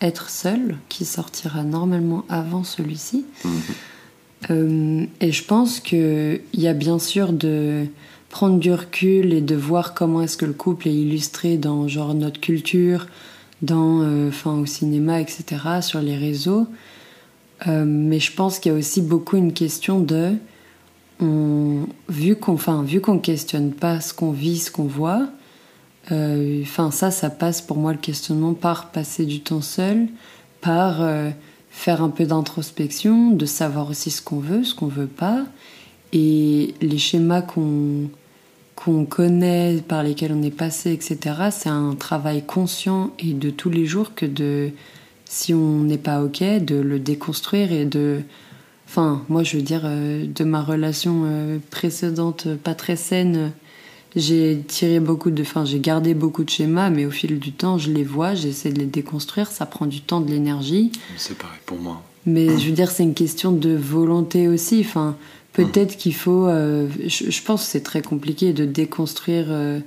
être 0.00 0.30
seul, 0.30 0.76
qui 0.88 1.04
sortira 1.04 1.64
normalement 1.64 2.24
avant 2.28 2.62
celui-ci. 2.62 3.24
Mhm. 3.44 3.52
Euh, 4.50 5.06
et 5.20 5.32
je 5.32 5.44
pense 5.44 5.80
qu'il 5.80 6.40
y 6.54 6.66
a 6.66 6.74
bien 6.74 6.98
sûr 6.98 7.32
de 7.32 7.86
prendre 8.28 8.58
du 8.58 8.72
recul 8.72 9.32
et 9.32 9.40
de 9.40 9.54
voir 9.54 9.94
comment 9.94 10.20
est-ce 10.20 10.36
que 10.36 10.44
le 10.44 10.52
couple 10.52 10.88
est 10.88 10.94
illustré 10.94 11.56
dans 11.56 11.86
genre 11.86 12.14
notre 12.14 12.40
culture, 12.40 13.06
dans, 13.62 14.02
euh, 14.02 14.30
au 14.44 14.66
cinéma, 14.66 15.20
etc., 15.20 15.44
sur 15.80 16.00
les 16.00 16.16
réseaux. 16.16 16.66
Euh, 17.68 17.84
mais 17.86 18.18
je 18.18 18.32
pense 18.32 18.58
qu'il 18.58 18.72
y 18.72 18.74
a 18.74 18.78
aussi 18.78 19.02
beaucoup 19.02 19.36
une 19.36 19.52
question 19.52 20.00
de, 20.00 20.32
vu 22.08 22.36
qu'on, 22.36 22.54
enfin, 22.54 22.82
vu 22.82 23.00
questionne 23.18 23.72
pas 23.72 24.00
ce 24.00 24.12
qu'on 24.12 24.32
vit, 24.32 24.58
ce 24.58 24.70
qu'on 24.70 24.84
voit. 24.84 25.28
euh, 26.12 26.64
ça, 26.90 27.10
ça 27.10 27.30
passe 27.30 27.62
pour 27.62 27.76
moi 27.76 27.92
le 27.92 27.98
questionnement 27.98 28.52
par 28.54 28.90
passer 28.90 29.24
du 29.24 29.40
temps 29.40 29.62
seul, 29.62 30.08
par 30.60 31.02
faire 31.74 32.02
un 32.02 32.08
peu 32.08 32.24
d'introspection, 32.24 33.32
de 33.32 33.44
savoir 33.46 33.90
aussi 33.90 34.10
ce 34.12 34.22
qu'on 34.22 34.38
veut, 34.38 34.62
ce 34.62 34.74
qu'on 34.74 34.86
veut 34.86 35.08
pas, 35.08 35.44
et 36.12 36.72
les 36.80 36.98
schémas 36.98 37.42
qu'on 37.42 38.08
qu'on 38.76 39.04
connaît, 39.04 39.82
par 39.86 40.02
lesquels 40.02 40.32
on 40.32 40.42
est 40.42 40.50
passé, 40.50 40.92
etc. 40.92 41.36
C'est 41.52 41.68
un 41.68 41.94
travail 41.94 42.44
conscient 42.44 43.12
et 43.20 43.32
de 43.32 43.50
tous 43.50 43.70
les 43.70 43.86
jours 43.86 44.14
que 44.16 44.26
de, 44.26 44.70
si 45.24 45.54
on 45.54 45.80
n'est 45.80 45.98
pas 45.98 46.22
ok, 46.22 46.42
de 46.42 46.74
le 46.76 46.98
déconstruire 46.98 47.70
et 47.70 47.84
de, 47.84 48.22
enfin, 48.88 49.22
moi 49.28 49.44
je 49.44 49.56
veux 49.56 49.62
dire, 49.62 49.82
euh, 49.84 50.26
de 50.26 50.44
ma 50.44 50.60
relation 50.60 51.22
euh, 51.24 51.58
précédente, 51.70 52.48
pas 52.56 52.74
très 52.74 52.96
saine, 52.96 53.52
j'ai 54.16 54.62
tiré 54.66 55.00
beaucoup 55.00 55.30
de, 55.30 55.42
enfin, 55.42 55.64
j'ai 55.64 55.80
gardé 55.80 56.14
beaucoup 56.14 56.44
de 56.44 56.50
schémas, 56.50 56.90
mais 56.90 57.04
au 57.06 57.10
fil 57.10 57.38
du 57.38 57.52
temps, 57.52 57.78
je 57.78 57.90
les 57.90 58.04
vois, 58.04 58.34
j'essaie 58.34 58.70
de 58.72 58.78
les 58.78 58.86
déconstruire, 58.86 59.50
ça 59.50 59.66
prend 59.66 59.86
du 59.86 60.00
temps, 60.00 60.20
de 60.20 60.30
l'énergie. 60.30 60.92
C'est 61.16 61.36
pareil 61.36 61.58
pour 61.66 61.78
moi. 61.78 62.02
Mais 62.26 62.58
je 62.58 62.66
veux 62.68 62.72
dire, 62.74 62.90
c'est 62.90 63.02
une 63.02 63.14
question 63.14 63.52
de 63.52 63.74
volonté 63.74 64.48
aussi. 64.48 64.80
Enfin, 64.80 65.16
peut-être 65.52 65.96
qu'il 65.96 66.14
faut. 66.14 66.46
euh, 66.46 66.88
je, 67.06 67.30
je 67.30 67.42
pense 67.42 67.64
que 67.64 67.70
c'est 67.70 67.82
très 67.82 68.02
compliqué 68.02 68.52
de 68.52 68.64
déconstruire 68.64 69.46
euh, 69.48 69.80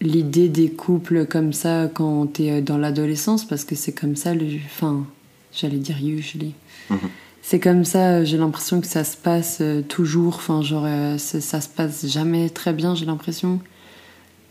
l'idée 0.00 0.48
des 0.48 0.70
couples 0.70 1.26
comme 1.26 1.52
ça 1.52 1.88
quand 1.92 2.26
t'es 2.26 2.50
euh, 2.50 2.60
dans 2.60 2.76
l'adolescence, 2.76 3.46
parce 3.46 3.64
que 3.64 3.74
c'est 3.76 3.92
comme 3.92 4.16
ça. 4.16 4.34
Le, 4.34 4.46
enfin, 4.66 5.06
j'allais 5.54 5.78
dire 5.78 5.96
usually. 6.02 6.52
Mhm. 6.90 6.98
C'est 7.42 7.60
comme 7.60 7.84
ça. 7.84 8.18
euh, 8.18 8.24
J'ai 8.24 8.36
l'impression 8.36 8.80
que 8.80 8.86
ça 8.86 9.04
se 9.04 9.16
passe 9.16 9.58
euh, 9.60 9.82
toujours. 9.82 10.36
Enfin, 10.36 10.62
genre, 10.62 10.84
euh, 10.86 11.18
ça 11.18 11.60
se 11.60 11.68
passe 11.68 12.06
jamais 12.06 12.50
très 12.50 12.72
bien. 12.72 12.94
J'ai 12.94 13.06
l'impression. 13.06 13.60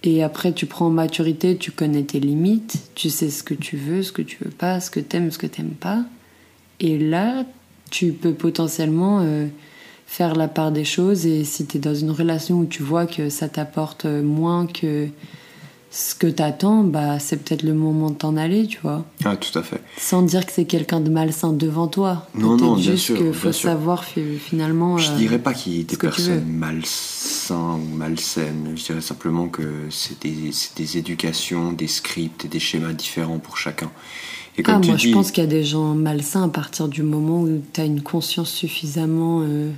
Et 0.04 0.24
après, 0.24 0.54
tu 0.54 0.66
prends 0.66 0.88
en 0.88 0.92
maturité, 0.92 1.58
tu 1.58 1.72
connais 1.72 2.04
tes 2.04 2.20
limites, 2.20 2.90
tu 2.96 3.10
sais 3.10 3.30
ce 3.30 3.44
que 3.44 3.54
tu 3.54 3.78
veux, 3.78 4.04
ce 4.04 4.12
que 4.12 4.22
tu 4.22 4.38
veux 4.44 4.52
pas, 4.52 4.80
ce 4.80 4.92
que 4.92 5.00
t'aimes, 5.00 5.32
ce 5.32 5.38
que 5.38 5.48
t'aimes 5.48 5.72
pas. 5.80 6.06
Et 6.80 6.98
là, 7.00 7.46
tu 7.90 8.12
peux 8.14 8.34
potentiellement 8.34 9.26
faire 10.06 10.36
la 10.36 10.48
part 10.48 10.72
des 10.72 10.86
choses. 10.86 11.26
Et 11.26 11.44
si 11.44 11.66
tu 11.66 11.78
es 11.78 11.80
dans 11.80 11.96
une 11.96 12.12
relation 12.12 12.60
où 12.60 12.66
tu 12.66 12.84
vois 12.84 13.08
que 13.08 13.30
ça 13.30 13.50
t'apporte 13.50 14.06
moins 14.06 14.68
que 14.68 15.08
ce 15.90 16.14
que 16.16 16.28
t'attends, 16.28 16.84
bah, 16.84 17.18
c'est 17.20 17.38
peut-être 17.38 17.64
le 17.64 17.74
moment 17.74 18.10
de 18.10 18.16
t'en 18.16 18.36
aller, 18.38 18.68
tu 18.68 18.80
vois. 18.84 19.06
Ah, 19.24 19.36
tout 19.38 19.58
à 19.58 19.64
fait. 19.64 19.82
Sans 19.98 20.22
dire 20.22 20.46
que 20.46 20.52
c'est 20.52 20.66
quelqu'un 20.66 21.00
de 21.00 21.10
malsain 21.10 21.54
devant 21.54 21.88
toi. 21.88 22.28
Non, 22.36 22.58
non, 22.58 22.76
bien 22.76 22.92
juste 22.92 23.06
sûr, 23.06 23.22
bien 23.22 23.34
faut 23.34 23.52
sûr. 23.54 23.70
savoir 23.70 24.04
fi- 24.04 24.38
finalement. 24.38 24.98
Je 24.98 25.12
euh, 25.12 25.16
dirais 25.16 25.40
pas 25.40 25.54
qu'il 25.54 25.74
y 25.74 25.80
ait 25.80 25.84
des 25.84 25.96
personnes 25.98 26.46
malsains 26.46 27.76
ou 27.76 27.96
malsaines. 27.96 28.74
Je 28.76 28.84
dirais 28.84 29.02
simplement 29.02 29.48
que 29.48 29.64
c'est 29.90 30.22
des, 30.22 30.52
des 30.76 30.98
éducations, 30.98 31.72
des 31.72 31.88
scripts 31.88 32.46
et 32.46 32.48
des 32.48 32.60
schémas 32.60 32.94
différents 32.94 33.40
pour 33.40 33.58
chacun. 33.58 33.90
Et 34.58 34.64
comme 34.64 34.76
Ah, 34.76 34.80
tu 34.82 34.88
moi, 34.90 34.98
dis, 34.98 35.10
je 35.10 35.14
pense 35.14 35.32
qu'il 35.32 35.44
y 35.44 35.48
a 35.48 35.50
des 35.50 35.64
gens 35.64 35.94
malsains 35.96 36.44
à 36.44 36.50
partir 36.50 36.88
du 36.88 37.04
moment 37.04 37.42
où 37.42 37.62
tu 37.74 37.80
as 37.82 37.86
une 37.86 38.02
conscience 38.02 38.50
suffisamment 38.50 39.42
euh, 39.44 39.70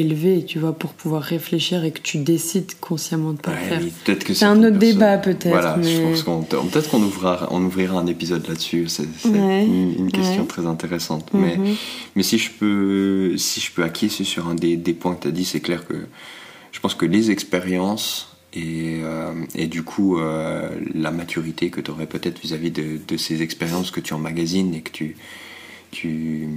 élevée, 0.00 0.44
tu 0.44 0.58
vois, 0.58 0.72
pour 0.72 0.92
pouvoir 0.92 1.22
réfléchir 1.22 1.84
et 1.84 1.90
que 1.90 2.00
tu 2.00 2.18
décides 2.18 2.72
consciemment 2.80 3.32
de 3.32 3.38
pas 3.38 3.50
Ouais, 3.52 3.56
faire. 3.68 3.80
peut-être 4.04 4.24
que 4.24 4.34
C'est 4.34 4.44
un 4.44 4.52
autre 4.62 4.78
personnes- 4.78 4.78
débat, 4.78 5.18
peut-être, 5.18 5.48
Voilà, 5.48 5.78
je 5.82 5.88
mais- 5.88 6.02
pense 6.02 6.22
qu'on 6.22 6.42
peut-être 6.42 6.88
qu'on 6.90 7.02
ouvrira, 7.02 7.48
on 7.50 7.62
ouvrira 7.64 7.98
un 7.98 8.06
épisode 8.06 8.46
là-dessus. 8.48 8.86
C'est 8.88 9.04
Ouais, 9.28 9.64
une, 9.64 9.94
une 9.98 10.12
question 10.12 10.42
ouais. 10.42 10.46
très 10.48 10.66
intéressante. 10.66 11.28
Mais, 11.34 11.56
Mhm. 11.56 11.74
mais 12.14 12.22
si 12.22 12.38
je 12.38 12.50
peux, 12.50 13.36
si 13.36 13.60
je 13.60 13.70
peux 13.72 13.82
acquiescer 13.82 14.24
sur 14.24 14.46
un 14.48 14.54
des, 14.54 14.76
des 14.76 14.92
points 14.94 15.14
que 15.14 15.22
tu 15.22 15.28
as 15.28 15.32
dit, 15.32 15.44
c'est 15.44 15.60
clair 15.60 15.86
que 15.86 15.94
je 16.72 16.80
pense 16.80 16.94
que 16.94 17.06
les 17.06 17.30
expériences 17.30 18.28
et, 18.52 19.00
euh, 19.02 19.32
et 19.54 19.66
du 19.66 19.82
coup 19.82 20.18
euh, 20.18 20.68
la 20.94 21.10
maturité 21.10 21.68
que 21.70 21.80
tu 21.80 21.90
aurais 21.90 22.06
peut-être 22.06 22.38
vis-à-vis 22.40 22.70
de, 22.70 22.98
de 23.06 23.16
ces 23.16 23.42
expériences 23.42 23.90
que 23.90 24.00
tu 24.00 24.14
emmagasines 24.14 24.74
et 24.74 24.80
que 24.80 24.90
tu, 24.90 25.16
tu, 25.90 26.48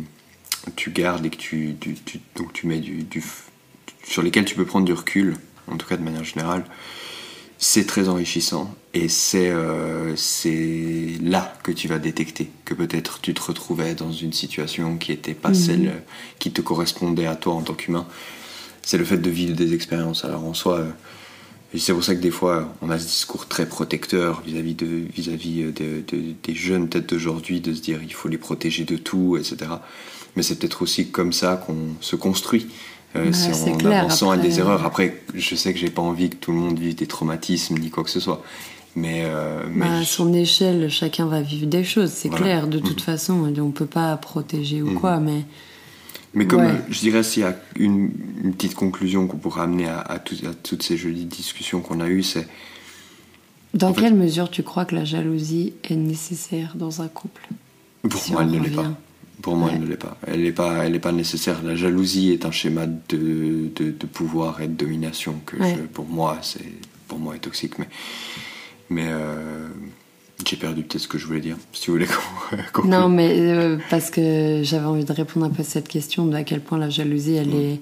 tu 0.75 0.91
gardes 0.91 1.25
et 1.25 1.29
que 1.29 1.37
tu, 1.37 1.75
tu, 1.79 1.95
tu- 2.05 2.19
donc 2.35 2.53
tu 2.53 2.67
mets 2.67 2.79
du, 2.79 3.03
du, 3.03 3.23
sur 4.03 4.21
lesquels 4.21 4.45
tu 4.45 4.55
peux 4.55 4.65
prendre 4.65 4.85
du 4.85 4.93
recul, 4.93 5.35
en 5.67 5.77
tout 5.77 5.87
cas 5.87 5.97
de 5.97 6.03
manière 6.03 6.23
générale, 6.23 6.65
c'est 7.57 7.85
très 7.85 8.07
enrichissant 8.07 8.73
et 8.93 9.09
c'est 9.09 9.49
euh, 9.51 10.15
là 11.21 11.53
que 11.63 11.71
tu 11.71 11.87
vas 11.87 11.99
détecter 11.99 12.49
que 12.65 12.73
peut-être 12.73 13.19
tu 13.21 13.33
te 13.33 13.41
retrouvais 13.41 13.95
dans 13.95 14.11
une 14.11 14.33
situation 14.33 14.97
qui 14.97 15.11
n'était 15.11 15.33
pas 15.33 15.49
Mhm. 15.49 15.55
celle 15.55 15.87
euh, 15.87 15.99
qui 16.39 16.51
te 16.51 16.61
correspondait 16.61 17.25
à 17.27 17.35
toi 17.35 17.53
en 17.55 17.61
tant 17.61 17.73
qu'humain. 17.73 18.07
C'est 18.81 18.97
le 18.97 19.05
fait 19.05 19.17
de 19.17 19.29
vivre 19.29 19.55
des 19.55 19.73
expériences. 19.73 20.23
Alors 20.25 20.45
en 20.45 20.53
soi, 20.53 20.77
euh, 20.79 20.89
c'est 21.77 21.93
pour 21.93 22.03
ça 22.03 22.15
que 22.15 22.21
des 22.21 22.31
fois 22.31 22.73
on 22.81 22.89
a 22.89 22.97
ce 22.97 23.05
discours 23.05 23.47
très 23.47 23.67
protecteur 23.67 24.41
vis-à-vis 24.45 24.73
de 24.75 25.05
de- 25.15 26.01
de- 26.07 26.33
des 26.43 26.55
jeunes 26.55 26.87
peut-être 26.89 27.09
d'aujourd'hui 27.09 27.59
de 27.61 27.73
se 27.73 27.81
dire 27.81 27.99
il 28.01 28.13
faut 28.13 28.29
les 28.29 28.37
protéger 28.39 28.85
de 28.85 28.95
tout, 28.97 29.37
etc. 29.37 29.71
Mais 30.39 30.43
c'est 30.43 30.55
peut-être 30.57 30.81
aussi 30.83 31.09
comme 31.09 31.33
ça 31.33 31.57
qu'on 31.57 31.75
se 31.99 32.15
construit. 32.15 32.67
Euh, 33.17 33.25
Bah, 33.25 33.33
c'est 33.33 33.71
en 33.73 33.75
clair, 33.77 34.05
avançant 34.05 34.31
à 34.31 34.37
des 34.37 34.59
erreurs. 34.59 34.83
euh, 34.83 34.87
Après, 34.87 35.21
je 35.35 35.53
sais 35.53 35.73
que 35.73 35.79
j'ai 35.79 35.89
pas 35.89 36.01
envie 36.01 36.29
que 36.29 36.37
tout 36.37 36.53
le 36.53 36.57
monde 36.59 36.79
vive 36.79 36.95
des 36.95 37.07
traumatismes 37.07 37.77
ni 37.77 37.89
quoi 37.89 38.05
que 38.05 38.09
ce 38.09 38.21
soit. 38.21 38.41
Mais, 38.95 39.23
euh, 39.25 39.63
mais 39.69 39.85
Bah, 39.85 39.97
à 39.97 40.01
je- 40.01 40.07
son 40.07 40.33
échelle, 40.33 40.89
chacun 40.89 41.25
va 41.25 41.41
vivre 41.41 41.67
des 41.67 41.83
choses, 41.83 42.11
c'est 42.11 42.29
Voilà. 42.29 42.45
clair. 42.45 42.67
De 42.67 42.79
toute 42.79 42.99
Mhm. 42.99 43.03
façon, 43.03 43.53
on 43.57 43.71
peut 43.71 43.85
pas 43.85 44.15
protéger 44.15 44.81
ou 44.81 44.91
Mhm. 44.91 44.99
quoi, 45.01 45.19
mais 45.19 45.43
Mais 46.33 46.47
comme 46.47 46.61
Ouais. 46.61 46.67
euh, 46.71 46.77
je 46.89 46.99
dirais, 46.99 47.23
s'il 47.23 47.41
y 47.43 47.45
a 47.45 47.55
une, 47.75 48.11
une 48.43 48.53
petite 48.53 48.75
conclusion 48.75 49.27
qu'on 49.27 49.37
pourrait 49.37 49.63
amener 49.63 49.87
à, 49.89 49.99
à 49.99 50.19
tout- 50.19 50.37
à 50.49 50.53
toutes 50.53 50.83
ces 50.83 50.95
jolies 50.95 51.25
discussions 51.25 51.81
qu'on 51.81 51.99
a 51.99 52.07
eues, 52.07 52.23
c'est 52.23 52.47
dans 53.73 53.89
En 53.89 53.93
fait- 53.93 54.01
quelle 54.03 54.13
mesure 54.15 54.49
tu 54.49 54.63
crois 54.63 54.85
que 54.85 54.95
la 54.95 55.03
jalousie 55.05 55.73
est 55.83 55.95
nécessaire 55.95 56.73
dans 56.75 57.01
un 57.01 57.09
couple? 57.09 57.45
Pour 58.07 58.21
Si 58.21 58.31
moi, 58.31 58.43
elle 58.43 58.51
ne 58.51 58.59
l'est 58.59 58.69
pas. 58.69 58.91
Pour 59.41 59.55
moi, 59.55 59.69
elle 59.73 59.81
ne 59.81 59.87
l'est 59.87 59.95
pas. 59.97 60.17
Elle 60.27 60.41
n'est 60.43 60.51
pas, 60.51 60.83
elle 60.85 60.91
n'est 60.91 60.99
pas 60.99 61.11
nécessaire. 61.13 61.61
La 61.63 61.75
jalousie 61.75 62.31
est 62.31 62.45
un 62.45 62.51
schéma 62.51 62.85
de, 62.87 63.69
de, 63.75 63.91
de 63.91 64.05
pouvoir 64.05 64.61
et 64.61 64.67
de 64.67 64.73
domination 64.73 65.35
que 65.45 65.55
Ouais. 65.57 65.75
je- 65.77 65.83
pour 65.87 66.05
moi, 66.05 66.37
c'est 66.41 66.65
pour 67.07 67.19
moi 67.19 67.35
est 67.35 67.39
toxique, 67.39 67.79
mais. 67.79 67.87
Mais. 68.89 69.05
euh, 69.07 69.67
j'ai 70.47 70.55
perdu 70.55 70.83
peut-être 70.83 71.01
ce 71.01 71.07
que 71.09 71.17
je 71.17 71.27
voulais 71.27 71.41
dire, 71.41 71.57
si 71.73 71.81
tu 71.81 71.91
voulais 71.91 72.07
qu'on. 72.73 72.85
Non, 72.87 73.09
mais 73.09 73.29
euh, 73.37 73.77
parce 73.89 74.09
que 74.09 74.61
j'avais 74.63 74.85
envie 74.85 75.03
de 75.03 75.11
répondre 75.11 75.45
un 75.45 75.49
peu 75.49 75.61
à 75.61 75.65
cette 75.65 75.87
question 75.89 76.25
de 76.25 76.33
à 76.35 76.43
quel 76.43 76.61
point 76.61 76.77
la 76.77 76.89
jalousie, 76.89 77.35
elle 77.35 77.53
est, 77.53 77.81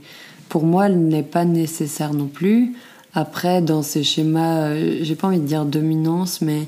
pour 0.50 0.66
moi, 0.66 0.88
elle 0.88 1.08
n'est 1.08 1.22
pas 1.24 1.46
nécessaire 1.46 2.14
non 2.16 2.28
plus. 2.28 2.74
Après, 3.14 3.62
dans 3.62 3.84
ces 3.84 4.04
schémas, 4.04 4.70
euh, 4.70 4.98
j'ai 5.02 5.14
pas 5.16 5.28
envie 5.28 5.40
de 5.40 5.46
dire 5.46 5.66
dominance, 5.66 6.42
mais 6.42 6.68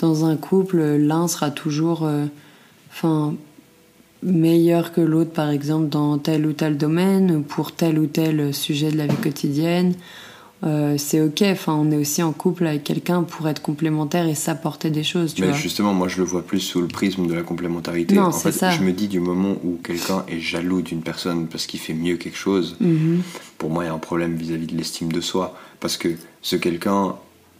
dans 0.00 0.24
un 0.24 0.36
couple, 0.36 0.80
l'un 0.96 1.28
sera 1.28 1.50
toujours, 1.52 2.04
euh, 2.04 2.26
enfin, 2.90 3.34
meilleur 4.22 4.92
que 4.92 5.00
l'autre, 5.00 5.30
par 5.30 5.50
exemple, 5.50 5.88
dans 5.88 6.18
tel 6.18 6.46
ou 6.46 6.52
tel 6.52 6.76
domaine, 6.76 7.42
pour 7.44 7.72
tel 7.72 7.98
ou 7.98 8.06
tel 8.06 8.52
sujet 8.54 8.90
de 8.90 8.96
la 8.98 9.06
vie 9.06 9.16
quotidienne. 9.16 9.94
Euh, 10.64 10.96
c'est 10.98 11.20
ok, 11.20 11.42
enfin, 11.52 11.74
on 11.74 11.88
est 11.92 11.96
aussi 11.96 12.20
en 12.20 12.32
couple 12.32 12.66
avec 12.66 12.82
quelqu'un 12.82 13.22
pour 13.22 13.48
être 13.48 13.62
complémentaire 13.62 14.26
et 14.26 14.34
s'apporter 14.34 14.90
des 14.90 15.04
choses, 15.04 15.34
tu 15.34 15.42
Mais 15.42 15.50
vois. 15.50 15.56
justement, 15.56 15.94
moi 15.94 16.08
je 16.08 16.16
le 16.18 16.24
vois 16.24 16.42
plus 16.44 16.58
sous 16.58 16.80
le 16.80 16.88
prisme 16.88 17.28
de 17.28 17.34
la 17.34 17.42
complémentarité. 17.42 18.16
Non, 18.16 18.22
en 18.24 18.32
fait, 18.32 18.50
ça. 18.50 18.70
je 18.70 18.82
me 18.82 18.90
dis 18.90 19.06
du 19.06 19.20
moment 19.20 19.54
où 19.62 19.78
quelqu'un 19.84 20.24
est 20.26 20.40
jaloux 20.40 20.82
d'une 20.82 21.02
personne 21.02 21.46
parce 21.46 21.66
qu'il 21.66 21.78
fait 21.78 21.94
mieux 21.94 22.16
quelque 22.16 22.36
chose, 22.36 22.74
Mhm. 22.80 23.22
pour 23.56 23.70
moi 23.70 23.84
il 23.84 23.86
y 23.86 23.90
a 23.90 23.94
un 23.94 23.98
problème 23.98 24.34
vis-à-vis 24.34 24.66
de 24.66 24.76
l'estime 24.76 25.12
de 25.12 25.20
soi. 25.20 25.56
Parce 25.78 25.96
que 25.96 26.08
ce 26.42 26.56
quelqu'un, 26.56 27.14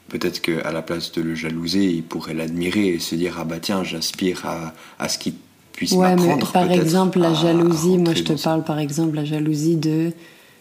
peut-être 0.09 0.41
qu'à 0.41 0.73
la 0.73 0.83
place 0.83 1.13
de 1.13 1.23
le 1.23 1.37
jalouser, 1.37 1.85
il 1.85 2.03
pourrait 2.03 2.35
l'admirer 2.35 2.89
et 2.89 2.99
se 2.99 3.15
dire 3.15 3.37
Ah 3.39 3.45
bah 3.45 3.61
tiens, 3.61 3.85
j'aspire 3.85 4.45
à, 4.45 4.75
à 4.99 5.09
ce 5.09 5.19
qu'il 5.19 5.35
puisse 5.79 5.93
Ouais, 5.93 6.15
mais 6.17 6.27
m'apprendre. 6.27 6.53
par 6.53 6.71
exemple, 6.71 7.19
la 7.21 7.33
jalousie, 7.35 7.99
moi 7.99 8.13
je 8.15 8.23
te 8.25 8.33
parle 8.43 8.65
par 8.65 8.79
exemple 8.81 9.15
la 9.15 9.25
jalousie 9.25 9.77
de 9.77 10.11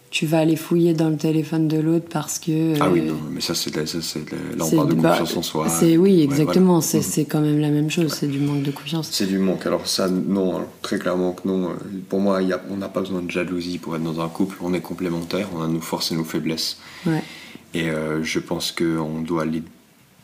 tu 0.09 0.25
vas 0.25 0.39
aller 0.39 0.55
fouiller 0.55 0.93
dans 0.93 1.09
le 1.09 1.17
téléphone 1.17 1.67
de 1.67 1.77
l'autre 1.77 2.05
parce 2.09 2.39
que. 2.39 2.79
Ah 2.79 2.89
oui, 2.89 3.01
euh, 3.01 3.07
non, 3.09 3.17
mais 3.31 3.41
ça 3.41 3.53
c'est 3.55 3.75
là 3.75 3.81
on 4.63 4.71
parle 4.71 4.89
de 4.95 5.01
bah, 5.01 5.09
confiance 5.09 5.35
en 5.35 5.41
soi. 5.41 5.67
C'est 5.69 5.97
oui, 5.97 6.17
Ouais, 6.17 6.23
exactement. 6.23 6.65
voilà. 6.79 6.81
C'est 6.81 6.99
Mhm. 6.99 7.03
c'est 7.03 7.25
quand 7.25 7.41
même 7.41 7.59
la 7.59 7.69
même 7.69 7.89
chose. 7.89 8.13
C'est 8.13 8.27
du 8.27 8.39
manque 8.39 8.63
de 8.63 8.71
confiance. 8.71 9.09
C'est 9.11 9.25
du 9.25 9.37
manque. 9.37 9.65
Alors 9.65 9.85
ça, 9.87 10.07
non, 10.07 10.55
alors, 10.57 10.67
très 10.81 10.97
clairement 10.97 11.33
que 11.33 11.45
non. 11.47 11.71
Euh, 11.71 11.73
Pour 12.09 12.21
moi, 12.21 12.41
il 12.41 12.47
y 12.47 12.53
a- 12.53 12.61
on 12.71 12.77
n'a 12.77 12.87
pas 12.87 13.01
besoin 13.01 13.21
de 13.21 13.29
jalousie 13.29 13.79
pour 13.79 13.95
être 13.97 14.03
dans 14.03 14.21
un 14.21 14.29
couple. 14.29 14.55
On 14.61 14.73
est 14.73 14.79
complémentaires, 14.81 15.49
on 15.57 15.61
a 15.61 15.67
nos 15.67 15.81
forces 15.81 16.11
et 16.11 16.15
nos 16.15 16.23
faiblesses. 16.23 16.77
Ouais. 17.05 17.21
Et 17.73 17.89
euh, 17.89 18.23
je 18.23 18.39
pense 18.39 18.71
qu'on 18.71 19.19
doit 19.21 19.45
les 19.45 19.61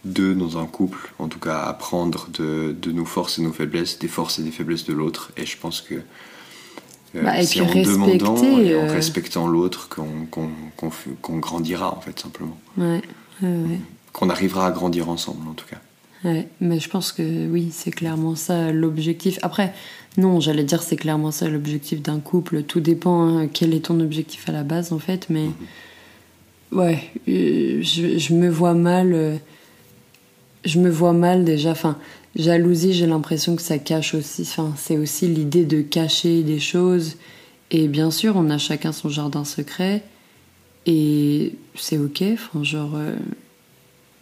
deux 0.06 0.36
dans 0.36 0.58
un 0.58 0.66
couple, 0.66 1.14
en 1.20 1.28
tout 1.28 1.40
cas 1.40 1.62
apprendre 1.62 2.28
de, 2.34 2.76
de 2.80 2.92
nos 2.92 3.06
forces 3.06 3.40
et 3.40 3.42
nos 3.42 3.54
faiblesses, 3.54 4.00
des 4.00 4.08
forces 4.08 4.40
et 4.40 4.44
des 4.44 4.52
faiblesses 4.52 4.86
de 4.86 4.94
l'autre. 4.94 5.32
Et 5.38 5.46
je 5.46 5.58
pense 5.58 5.82
que 5.82 5.96
euh, 7.16 7.22
Bah, 7.24 7.42
c'est 7.44 7.62
en 7.62 7.74
demandant 7.74 8.38
et 8.60 8.76
en 8.76 8.86
euh, 8.86 8.92
respectant 8.92 9.48
l'autre 9.48 9.88
qu'on 9.88 11.38
grandira, 11.40 11.96
en 11.96 12.02
fait, 12.02 12.20
simplement. 12.20 12.58
Ouais. 12.78 13.02
ouais, 13.42 13.48
ouais. 13.48 13.80
Qu'on 14.12 14.30
arrivera 14.30 14.68
à 14.68 14.72
grandir 14.72 15.10
ensemble, 15.10 15.48
en 15.48 15.54
tout 15.54 15.66
cas. 15.70 15.78
Ouais, 16.26 16.48
mais 16.62 16.80
je 16.80 16.90
pense 16.90 17.12
que 17.12 17.48
oui, 17.48 17.70
c'est 17.72 17.92
clairement 17.92 18.36
ça 18.36 18.72
l'objectif. 18.72 19.40
Après, 19.42 19.74
non, 20.18 20.40
j'allais 20.40 20.64
dire 20.64 20.82
c'est 20.82 20.96
clairement 20.96 21.32
ça 21.32 21.50
l'objectif 21.50 22.02
d'un 22.02 22.20
couple. 22.20 22.64
Tout 22.64 22.80
dépend 22.80 23.28
hein, 23.28 23.48
quel 23.48 23.74
est 23.74 23.86
ton 23.86 24.00
objectif 24.00 24.48
à 24.48 24.52
la 24.54 24.64
base 24.64 24.94
en 24.94 25.00
fait, 25.00 25.28
mais 25.30 25.50
ouais, 26.72 27.04
euh, 27.28 27.82
je, 27.82 28.18
je 28.18 28.34
me 28.34 28.50
vois 28.50 28.74
mal. 28.74 29.40
Je 30.66 30.80
me 30.80 30.90
vois 30.90 31.14
mal 31.14 31.44
déjà. 31.46 31.72
Enfin, 31.72 31.98
jalousie, 32.36 32.94
j'ai 32.94 33.08
l'impression 33.08 33.56
que 33.56 33.62
ça 33.62 33.78
cache 33.78 34.14
aussi. 34.14 34.42
Enfin, 34.44 34.74
c'est 34.78 34.98
aussi 34.98 35.28
l'idée 35.28 35.66
de 35.66 35.82
cacher 35.82 36.44
des 36.44 36.60
choses. 36.60 37.18
Et 37.72 37.88
bien 37.88 38.12
sûr, 38.12 38.36
on 38.36 38.50
a 38.50 38.58
chacun 38.58 38.92
son 38.92 39.10
jardin 39.10 39.46
secret. 39.46 40.04
Et 40.86 41.56
c'est 41.76 41.98
ok. 41.98 42.24
Enfin, 42.34 42.64
genre. 42.64 42.92
euh, 42.96 43.16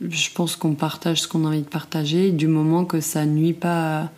je 0.01 0.29
pense 0.33 0.55
qu'on 0.55 0.73
partage 0.73 1.21
ce 1.21 1.27
qu'on 1.27 1.45
a 1.45 1.49
envie 1.49 1.61
de 1.61 1.65
partager 1.67 2.31
du 2.31 2.47
moment 2.47 2.85
que 2.85 3.01
ça 3.01 3.25
nuit 3.25 3.53
pas 3.53 3.99
à, 4.01 4.11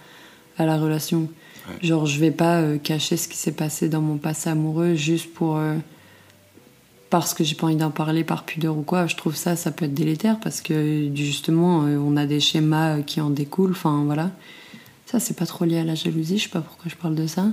à 0.58 0.66
la 0.66 0.78
relation. 0.78 1.22
Ouais. 1.68 1.88
Genre, 1.88 2.06
je 2.06 2.20
vais 2.20 2.32
pas 2.32 2.62
euh, 2.62 2.78
cacher 2.78 3.18
ce 3.18 3.28
qui 3.28 3.38
s'est 3.38 3.52
passé 3.52 3.90
dans 3.90 4.02
mon 4.02 4.18
passé 4.18 4.50
amoureux 4.50 4.96
juste 4.96 5.34
pour. 5.34 5.58
euh, 5.58 5.76
parce 7.20 7.36
que 7.36 7.44
j'ai 7.44 7.54
pas 7.54 7.68
envie 7.68 7.76
d'en 7.76 7.92
parler 7.92 8.24
par 8.24 8.44
pudeur 8.44 8.76
ou 8.76 8.82
quoi. 8.82 9.06
Je 9.06 9.16
trouve 9.16 9.36
ça, 9.36 9.56
ça 9.56 9.70
peut 9.70 9.86
être 9.86 9.94
délétère 9.94 10.40
parce 10.40 10.62
que 10.62 11.12
justement, 11.14 11.84
euh, 11.84 11.98
on 11.98 12.18
a 12.18 12.26
des 12.26 12.40
schémas 12.40 12.98
euh, 12.98 13.02
qui 13.04 13.22
en 13.22 13.30
découlent. 13.30 13.74
Enfin, 13.74 14.02
voilà. 14.06 14.32
Ça, 15.06 15.20
c'est 15.20 15.36
pas 15.38 15.46
trop 15.46 15.64
lié 15.64 15.78
à 15.78 15.84
la 15.84 15.94
jalousie. 15.94 16.40
Je 16.40 16.46
sais 16.46 16.50
pas 16.50 16.62
pourquoi 16.62 16.90
je 16.90 16.96
parle 16.96 17.14
de 17.14 17.28
ça. 17.28 17.46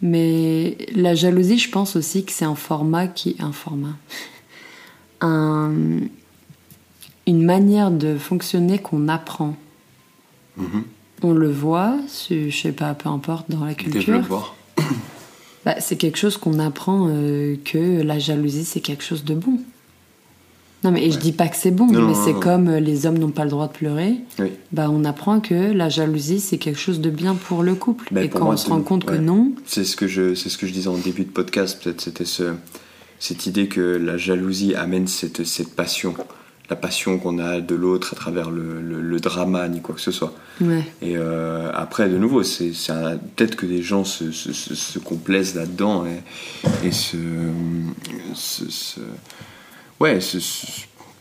Mais 0.00 0.78
la 0.94 1.14
jalousie, 1.14 1.58
je 1.58 1.68
pense 1.68 1.94
aussi 1.94 2.24
que 2.24 2.32
c'est 2.32 2.46
un 2.46 2.54
format 2.54 3.06
qui. 3.06 3.36
Un 3.38 3.52
format. 3.52 3.96
Un, 5.20 5.74
une 7.26 7.44
manière 7.44 7.90
de 7.90 8.16
fonctionner 8.16 8.78
qu'on 8.78 9.08
apprend. 9.08 9.56
Mhm. 10.56 10.84
On 11.22 11.32
le 11.32 11.52
voit, 11.52 11.98
je 12.30 12.48
sais 12.48 12.72
pas, 12.72 12.94
peu 12.94 13.10
importe, 13.10 13.50
dans 13.50 13.66
la 13.66 13.74
culture. 13.74 14.54
Bah, 15.64 15.76
c'est 15.80 15.96
quelque 15.96 16.16
chose 16.18 16.36
qu'on 16.36 16.58
apprend 16.58 17.08
euh, 17.10 17.56
que 17.64 18.02
la 18.02 18.18
jalousie, 18.18 18.64
c'est 18.64 18.80
quelque 18.80 19.04
chose 19.04 19.24
de 19.24 19.34
bon. 19.34 19.58
Non, 20.82 20.90
mais 20.90 21.04
et 21.04 21.10
je 21.10 21.16
Ouais. 21.16 21.22
dis 21.22 21.32
pas 21.32 21.48
que 21.48 21.56
c'est 21.56 21.70
bon, 21.70 21.86
Non, 21.86 22.08
mais 22.08 22.14
c'est 22.14 22.32
comme 22.32 22.68
euh, 22.68 22.80
les 22.80 23.04
hommes 23.04 23.18
n'ont 23.18 23.30
pas 23.30 23.44
le 23.44 23.50
droit 23.50 23.66
de 23.68 23.72
pleurer. 23.72 24.14
Oui. 24.38 24.52
Bah, 24.72 24.88
on 24.90 25.04
apprend 25.04 25.40
que 25.40 25.54
la 25.72 25.90
jalousie, 25.90 26.40
c'est 26.40 26.56
quelque 26.56 26.78
chose 26.80 27.00
de 27.02 27.10
bien 27.10 27.34
pour 27.34 27.62
le 27.62 27.74
couple. 27.74 28.08
Ben, 28.12 28.24
et 28.24 28.28
quand 28.30 28.44
moi, 28.46 28.54
on 28.54 28.56
se 28.56 28.68
rend 28.70 28.80
compte 28.80 29.04
que 29.04 29.12
ouais. 29.12 29.18
non, 29.18 29.52
C'est 29.66 29.84
ce 29.84 29.94
que 29.96 30.06
je, 30.08 30.34
ce 30.34 30.56
que 30.56 30.66
je 30.66 30.72
disais 30.72 30.88
en 30.88 30.96
début 30.96 31.24
de 31.24 31.30
podcast. 31.30 31.82
Peut-être 31.82 32.00
c'était 32.00 32.24
ce, 32.24 32.54
cette 33.18 33.44
idée 33.44 33.68
que 33.68 33.80
la 33.82 34.16
jalousie 34.16 34.74
amène 34.74 35.06
cette, 35.06 35.44
cette 35.44 35.74
passion, 35.74 36.14
la 36.70 36.76
passion 36.76 37.18
qu'on 37.18 37.38
a 37.40 37.60
de 37.60 37.74
l'autre 37.74 38.14
à 38.14 38.16
travers 38.16 38.50
le, 38.50 38.80
le, 38.80 39.00
le 39.02 39.20
drama 39.20 39.68
ni 39.68 39.80
quoi 39.82 39.94
que 39.96 40.00
ce 40.00 40.12
soit. 40.12 40.32
ouais. 40.60 40.84
Et 41.02 41.16
euh, 41.16 41.70
après, 41.74 42.08
de 42.08 42.16
nouveau, 42.16 42.44
c'est, 42.44 42.70
peut-être 43.36 43.56
que 43.56 43.66
des 43.66 43.82
gens 43.82 44.04
se, 44.04 44.30
se, 44.30 44.52
se, 44.52 44.74
se 44.76 44.98
complaisent 45.00 45.56
là-dedans 45.56 46.06
et, 46.06 46.86
et 46.86 46.92
se, 46.92 47.16
ouais, 49.98 50.18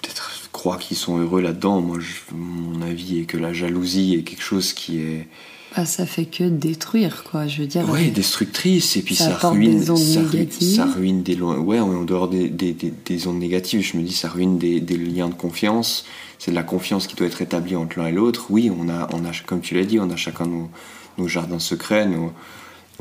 peut-être 0.02 0.32
croient 0.52 0.78
qu'ils 0.78 0.98
sont 0.98 1.18
heureux 1.20 1.42
là-dedans. 1.42 1.82
Moi, 1.82 1.98
je- 2.00 2.36
mon 2.36 2.82
avis 2.82 3.20
est 3.20 3.26
que 3.26 3.38
la 3.38 3.54
jalousie 3.54 4.16
est 4.16 4.24
quelque 4.24 4.44
chose 4.44 4.74
qui 4.74 5.00
est 5.02 5.28
Bah, 5.76 5.86
ça 5.86 6.06
fait 6.06 6.26
que 6.26 6.44
détruire, 6.44 7.24
quoi. 7.30 7.46
Je 7.48 7.62
veux 7.62 7.68
dire. 7.68 7.88
Ouais, 7.90 8.10
destructrice, 8.10 8.98
et 8.98 9.02
puis 9.04 9.16
Ça 9.16 9.40
ça, 9.40 9.50
ruine, 9.50 9.80
des 9.80 9.90
ondes 9.92 9.98
ça, 9.98 10.22
négatives. 10.24 10.76
ça 10.76 10.86
ruine 10.86 11.22
des 11.22 11.36
lo- 11.36 11.60
ouais, 11.60 11.80
en 11.80 12.04
dehors 12.04 12.28
des, 12.28 12.50
des, 12.50 12.74
des, 12.74 12.92
des 13.06 13.28
ondes 13.28 13.38
négatives, 13.40 13.82
je 13.82 13.96
me 13.98 14.04
dis 14.04 14.14
ça 14.14 14.30
ruine 14.30 14.58
des, 14.58 14.80
des 14.80 14.98
liens 14.98 15.30
de 15.30 15.36
confiance. 15.36 16.06
C'est 16.40 16.52
de 16.52 16.56
la 16.56 16.64
confiance 16.64 17.06
qui 17.06 17.16
doit 17.16 17.28
être 17.28 17.42
établie 17.42 17.76
entre 17.76 18.00
l'un 18.00 18.08
et 18.08 18.12
l'autre. 18.12 18.48
Oui, 18.50 18.72
on 18.76 18.90
a, 18.90 19.08
on 19.14 19.26
a, 19.26 19.32
comme 19.46 19.62
tu 19.62 19.76
l'as 19.76 19.84
dit, 19.86 20.00
on 20.00 20.10
a 20.10 20.16
chacun 20.16 20.46
nos, 20.48 20.70
nos 21.18 21.28
jardins 21.28 21.60
secrets, 21.60 22.08
nos, 22.08 22.32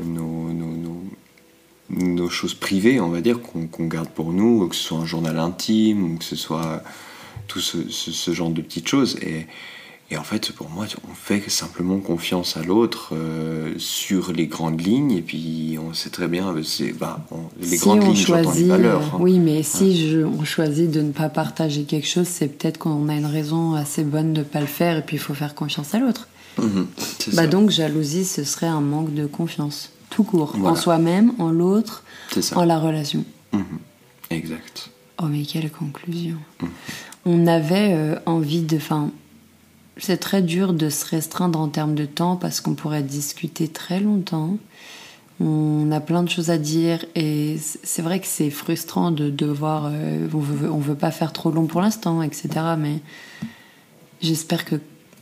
nos, 0.03 0.51
nos, 1.89 2.29
choses 2.29 2.53
privées, 2.53 2.99
on 2.99 3.09
va 3.09 3.21
dire, 3.21 3.41
qu'on 3.41 3.65
qu'on 3.65 3.87
garde 3.87 4.09
pour 4.09 4.31
nous, 4.31 4.67
que 4.67 4.75
ce 4.75 4.83
soit 4.83 4.99
un 4.99 5.05
journal 5.05 5.39
intime, 5.39 6.03
ou 6.13 6.17
que 6.17 6.23
ce 6.25 6.35
soit 6.35 6.83
tout 7.47 7.59
ce, 7.61 7.89
ce, 7.89 8.11
ce 8.11 8.31
genre 8.31 8.51
de 8.51 8.61
petites 8.61 8.87
choses. 8.87 9.17
Et, 9.23 9.47
et 10.11 10.17
en 10.17 10.23
fait, 10.23 10.51
pour 10.53 10.69
moi, 10.69 10.85
on 11.09 11.13
fait 11.13 11.47
simplement 11.49 11.99
confiance 11.99 12.57
à 12.57 12.63
l'autre 12.63 13.13
euh, 13.13 13.73
sur 13.77 14.31
les 14.31 14.47
grandes 14.47 14.81
lignes, 14.81 15.11
et 15.11 15.21
puis 15.21 15.77
on 15.79 15.93
sait 15.93 16.09
très 16.09 16.27
bien, 16.27 16.47
euh, 16.49 16.63
c'est, 16.63 16.93
bah, 16.93 17.25
on- 17.31 17.37
les 17.61 17.77
si 17.77 17.77
grandes 17.77 18.03
on 18.03 18.07
lignes, 18.07 18.15
j'entends 18.15 18.37
les 18.39 18.43
choisit, 18.45 18.67
valeurs. 18.67 19.01
hein. 19.13 19.17
oui, 19.19 19.37
mais 19.39 19.61
si 19.63 20.09
je- 20.09 20.21
on 20.23 20.43
choisit 20.43 20.89
de 20.89 21.01
ne 21.01 21.11
pas 21.11 21.29
partager 21.29 21.83
quelque 21.83 22.07
chose, 22.07 22.27
c'est 22.27 22.47
peut-être 22.47 22.77
qu'on 22.79 23.07
a 23.09 23.15
une 23.15 23.25
raison 23.25 23.73
assez 23.75 24.03
bonne 24.03 24.33
de 24.33 24.39
ne 24.39 24.43
pas 24.45 24.61
le 24.61 24.65
faire, 24.67 24.97
et 24.97 25.01
puis 25.03 25.17
il 25.17 25.19
faut 25.19 25.33
faire 25.35 25.53
confiance 25.55 25.93
à 25.93 25.99
l'autre. 25.99 26.27
Mhm, 26.57 26.87
Bah 27.33 27.43
ça. 27.43 27.47
donc 27.47 27.69
jalousie, 27.69 28.25
ce 28.25 28.43
serait 28.43 28.67
un 28.67 28.81
manque 28.81 29.13
de 29.13 29.25
confiance, 29.27 29.91
tout 30.09 30.23
court, 30.23 30.55
en 30.63 30.75
soi-même, 30.75 31.33
en 31.39 31.51
l'autre, 31.51 32.03
en 32.55 32.65
la 32.65 32.79
relation. 32.79 33.23
Mhm, 33.53 33.63
Exact. 34.31 34.89
Oh 35.21 35.25
mais 35.29 35.43
quelle 35.43 35.69
conclusion. 35.71 36.37
Mm. 36.61 36.65
On 37.25 37.47
avait 37.47 37.93
euh, 37.93 38.15
envie 38.25 38.61
de... 38.61 38.77
Enfin, 38.77 39.11
c'est 39.99 40.17
très 40.17 40.41
dur 40.41 40.73
de 40.73 40.89
se 40.89 41.05
restreindre 41.05 41.59
en 41.59 41.67
termes 41.67 41.95
de 41.95 42.05
temps 42.05 42.35
parce 42.35 42.61
qu'on 42.61 42.75
pourrait 42.75 43.03
discuter 43.03 43.67
très 43.67 43.99
longtemps. 43.99 44.57
On 45.41 45.89
a 45.91 46.01
plein 46.01 46.23
de 46.23 46.29
choses 46.29 46.49
à 46.49 46.57
dire 46.57 47.05
et 47.15 47.57
c'est 47.83 48.01
vrai 48.01 48.19
que 48.19 48.27
c'est 48.27 48.49
frustrant 48.49 49.11
de 49.11 49.29
devoir... 49.29 49.89
euh, 49.91 50.27
on, 50.33 50.39
veut, 50.39 50.69
on 50.69 50.79
veut 50.79 50.95
pas 50.95 51.11
faire 51.11 51.31
trop 51.31 51.51
long 51.51 51.65
pour 51.65 51.81
l'instant, 51.81 52.21
etc. 52.21 52.49
Mais 52.77 52.99
j'espère 54.21 54.65
que 54.65 54.75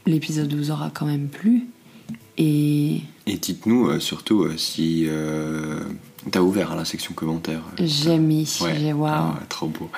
l'épisode 0.07 0.51
vous 0.53 0.71
aura 0.71 0.89
quand 0.91 1.05
même 1.05 1.27
plu. 1.27 1.67
Et 2.39 3.01
Et 3.25 3.37
dites-nous 3.37 3.89
euh, 3.89 3.99
surtout 3.99 4.43
euh, 4.43 4.57
si 4.57 5.07
t'as 6.31 6.41
ouvert 6.41 6.71
à 6.71 6.75
la 6.75 6.85
section 6.85 7.13
commentaires. 7.13 7.61
euh, 7.79 7.83
j'ai 7.85 8.17
mis, 8.17 8.49
Ouais. 8.61 8.75
j'ai 8.79 8.93
waouh. 8.93 9.09
Ah, 9.11 9.39
trop 9.49 9.67
beau. 9.67 9.89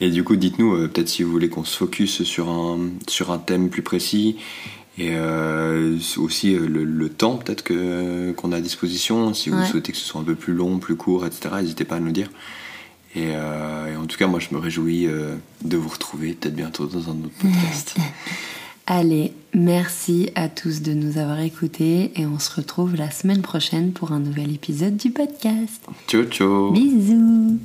Et 0.00 0.10
du 0.10 0.24
coup, 0.24 0.36
dites-nous 0.36 0.74
euh, 0.74 0.88
peut-être 0.88 1.08
si 1.08 1.22
vous 1.22 1.30
voulez 1.30 1.48
qu'on 1.48 1.64
se 1.64 1.76
focus 1.76 2.22
sur 2.22 2.48
un, 2.48 2.78
sur 3.08 3.30
un 3.32 3.38
thème 3.38 3.68
plus 3.70 3.82
précis 3.82 4.36
et 4.98 5.10
euh, 5.12 5.96
aussi 6.18 6.54
euh, 6.54 6.66
le, 6.66 6.84
le 6.84 7.08
temps 7.08 7.36
peut-être 7.36 7.62
que, 7.62 8.32
qu'on 8.32 8.52
a 8.52 8.56
à 8.56 8.60
disposition. 8.60 9.32
Si 9.34 9.48
vous 9.50 9.58
Ouais. 9.58 9.66
souhaitez 9.66 9.92
que 9.92 9.98
ce 9.98 10.04
soit 10.04 10.20
un 10.20 10.24
peu 10.24 10.34
plus 10.34 10.52
long, 10.54 10.78
plus 10.78 10.96
court, 10.96 11.24
etc., 11.26 11.54
n'hésitez 11.60 11.84
pas 11.84 11.96
à 11.96 12.00
nous 12.00 12.12
dire. 12.12 12.30
Et, 13.16 13.30
et, 13.30 13.96
en 13.96 14.06
tout 14.06 14.16
cas, 14.16 14.28
moi, 14.28 14.38
je 14.38 14.54
me 14.54 14.60
réjouis 14.60 15.08
de 15.64 15.76
vous 15.76 15.88
retrouver 15.88 16.32
peut-être 16.34 16.54
bientôt 16.54 16.86
dans 16.86 17.08
un 17.10 17.14
autre 17.24 17.34
podcast. 17.40 17.96
Allez, 18.86 19.32
merci 19.54 20.30
à 20.34 20.48
tous 20.48 20.82
de 20.82 20.92
nous 20.92 21.18
avoir 21.18 21.40
écoutés 21.40 22.12
et 22.16 22.26
on 22.26 22.38
se 22.38 22.54
retrouve 22.54 22.96
la 22.96 23.10
semaine 23.10 23.42
prochaine 23.42 23.92
pour 23.92 24.12
un 24.12 24.18
nouvel 24.18 24.52
épisode 24.52 24.96
du 24.96 25.10
podcast. 25.10 25.86
Ciao 26.08 26.24
ciao 26.24 26.72
Bisous 26.72 27.58